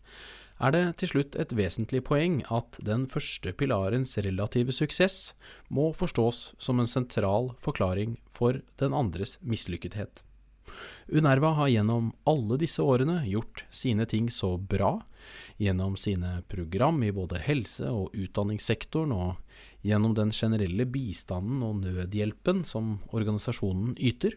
er 0.60 0.74
det 0.74 0.82
til 1.00 1.12
slutt 1.14 1.36
et 1.40 1.52
vesentlig 1.56 2.02
poeng 2.04 2.40
at 2.52 2.78
den 2.84 3.06
første 3.10 3.52
pilarens 3.56 4.16
relative 4.20 4.74
suksess 4.76 5.32
må 5.72 5.90
forstås 5.96 6.50
som 6.60 6.80
en 6.80 6.90
sentral 6.90 7.54
forklaring 7.60 8.18
for 8.28 8.60
den 8.82 8.96
andres 8.96 9.38
mislykkethet. 9.40 10.22
Unerva 11.10 11.52
har 11.58 11.68
gjennom 11.72 12.12
alle 12.28 12.56
disse 12.60 12.82
årene 12.84 13.20
gjort 13.28 13.64
sine 13.74 14.06
ting 14.08 14.30
så 14.32 14.54
bra, 14.56 14.98
gjennom 15.60 15.96
sine 15.98 16.40
program 16.48 17.02
i 17.04 17.12
både 17.12 17.40
helse- 17.44 17.90
og 17.90 18.14
utdanningssektoren 18.16 19.12
og 19.16 19.84
gjennom 19.84 20.14
den 20.16 20.32
generelle 20.32 20.86
bistanden 20.88 21.64
og 21.66 21.82
nødhjelpen 21.82 22.62
som 22.68 22.98
organisasjonen 23.12 23.96
yter, 23.98 24.36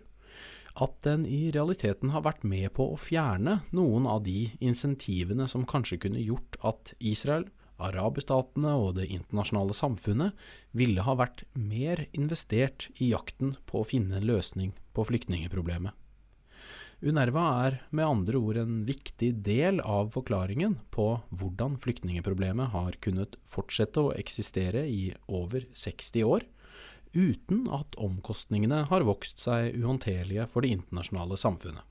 at 0.74 0.96
den 1.06 1.26
i 1.30 1.52
realiteten 1.54 2.14
har 2.14 2.24
vært 2.26 2.46
med 2.48 2.72
på 2.78 2.88
å 2.92 3.00
fjerne 3.00 3.60
noen 3.76 4.08
av 4.10 4.24
de 4.26 4.48
insentivene 4.64 5.48
som 5.50 5.68
kanskje 5.70 6.00
kunne 6.06 6.24
gjort 6.24 6.58
at 6.66 6.96
Israel, 7.00 7.46
araberstatene 7.84 8.74
og 8.80 8.96
det 8.98 9.10
internasjonale 9.12 9.76
samfunnet 9.78 10.46
ville 10.78 11.04
ha 11.06 11.18
vært 11.20 11.44
mer 11.54 12.06
investert 12.14 12.88
i 12.98 13.12
jakten 13.12 13.58
på 13.70 13.82
å 13.82 13.88
finne 13.88 14.20
en 14.20 14.30
løsning 14.30 14.74
på 14.94 15.06
flyktningeproblemet. 15.10 15.94
UNRWA 17.04 17.46
er 17.66 17.74
med 17.92 18.08
andre 18.08 18.40
ord 18.40 18.58
en 18.62 18.76
viktig 18.88 19.34
del 19.44 19.82
av 19.84 20.14
forklaringen 20.14 20.78
på 20.96 21.08
hvordan 21.36 21.76
flyktningeproblemet 21.84 22.72
har 22.72 22.96
kunnet 23.04 23.36
fortsette 23.50 24.00
å 24.00 24.14
eksistere 24.16 24.86
i 24.88 25.10
over 25.28 25.66
60 25.76 26.24
år, 26.24 26.46
uten 27.14 27.66
at 27.74 27.96
omkostningene 28.02 28.84
har 28.90 29.06
vokst 29.08 29.42
seg 29.44 29.78
uhåndterlige 29.80 30.48
for 30.52 30.66
det 30.66 30.74
internasjonale 30.76 31.38
samfunnet. 31.40 31.86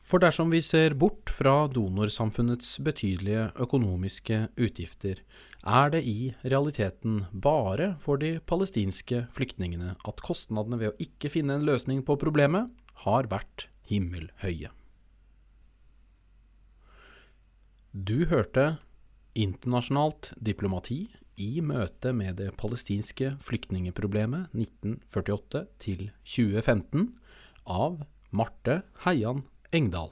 For 0.00 0.22
dersom 0.22 0.48
vi 0.52 0.62
ser 0.64 0.94
bort 0.96 1.28
fra 1.28 1.68
donorsamfunnets 1.68 2.78
betydelige 2.82 3.50
økonomiske 3.60 4.46
utgifter, 4.56 5.20
er 5.60 5.92
det 5.92 6.00
i 6.08 6.32
realiteten 6.40 7.26
bare 7.30 7.92
for 8.00 8.16
de 8.20 8.38
palestinske 8.40 9.26
flyktningene 9.34 9.92
at 10.08 10.22
kostnadene 10.24 10.80
ved 10.80 10.92
å 10.94 11.04
ikke 11.04 11.32
finne 11.36 11.58
en 11.58 11.66
løsning 11.68 12.00
på 12.06 12.16
problemet 12.20 12.72
har 13.04 13.28
vært 13.28 13.68
himmelhøye. 13.92 14.72
Du 17.92 18.24
hørte 18.30 18.78
Internasjonalt 19.34 20.32
diplomati 20.42 21.04
i 21.38 21.60
møte 21.64 22.12
med 22.16 22.38
det 22.40 22.50
palestinske 22.60 23.34
flyktningeproblemet 23.44 24.54
1948 24.56 25.64
til 25.82 26.06
2015 26.24 27.10
av 27.70 28.00
Marte 28.30 28.80
Heian 29.04 29.44
Engdahl. 29.72 30.10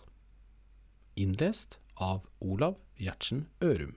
Innlest 1.19 1.79
av 1.99 2.23
Olav 2.39 2.79
Gjertsen 2.99 3.47
Ørum. 3.65 3.97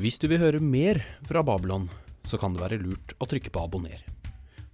Hvis 0.00 0.20
du 0.22 0.28
vil 0.30 0.40
høre 0.40 0.62
mer 0.62 1.02
fra 1.28 1.42
Babylon, 1.44 1.90
så 2.24 2.38
kan 2.40 2.54
det 2.54 2.62
være 2.62 2.80
lurt 2.80 3.16
å 3.18 3.28
trykke 3.28 3.52
på 3.52 3.64
abonner. 3.64 4.04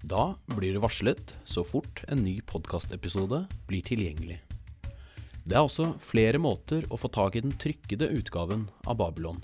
Da 0.06 0.36
blir 0.52 0.76
du 0.76 0.82
varslet 0.84 1.32
så 1.48 1.64
fort 1.66 2.04
en 2.06 2.20
ny 2.22 2.38
podkastepisode 2.46 3.46
blir 3.66 3.86
tilgjengelig. 3.86 4.38
Det 5.46 5.54
er 5.54 5.62
også 5.62 5.92
flere 6.02 6.38
måter 6.42 6.86
å 6.90 6.98
få 6.98 7.10
tak 7.14 7.38
i 7.38 7.42
den 7.42 7.54
trykkede 7.54 8.10
utgaven 8.18 8.66
av 8.86 8.98
Babylon, 8.98 9.40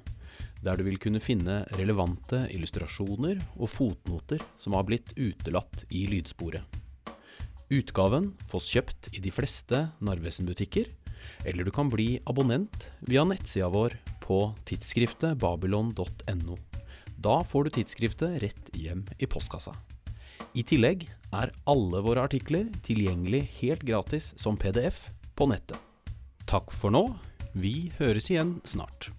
der 0.63 0.79
du 0.79 0.87
vil 0.87 0.99
kunne 1.03 1.23
finne 1.23 1.63
relevante 1.77 2.45
illustrasjoner 2.55 3.41
og 3.59 3.71
fotnoter 3.71 4.43
som 4.63 4.77
har 4.79 4.87
blitt 4.89 5.13
utelatt 5.19 5.85
i 5.91 6.07
lydsporet. 6.11 6.63
Utgaven 7.73 8.33
fås 8.51 8.69
kjøpt 8.69 9.09
i 9.17 9.23
de 9.25 9.33
fleste 9.33 9.87
Narvesen-butikker, 10.05 10.91
eller 11.49 11.65
du 11.65 11.73
kan 11.75 11.89
bli 11.91 12.19
abonnent 12.29 12.91
via 13.09 13.25
nettsida 13.25 13.71
vår 13.73 13.97
på 14.23 14.45
tidsskriftet 14.69 15.39
babylon.no. 15.41 16.59
Da 17.23 17.39
får 17.47 17.65
du 17.65 17.71
tidsskriftet 17.79 18.43
rett 18.43 18.71
hjem 18.77 19.07
i 19.19 19.29
postkassa. 19.31 19.73
I 20.53 20.65
tillegg 20.69 21.07
er 21.33 21.55
alle 21.71 22.03
våre 22.05 22.27
artikler 22.27 22.69
tilgjengelig 22.85 23.47
helt 23.63 23.87
gratis 23.89 24.33
som 24.37 24.59
PDF 24.61 25.07
på 25.39 25.49
nettet. 25.49 25.79
Takk 26.45 26.75
for 26.75 26.93
nå. 26.93 27.07
Vi 27.57 27.93
høres 27.99 28.29
igjen 28.33 28.59
snart. 28.69 29.13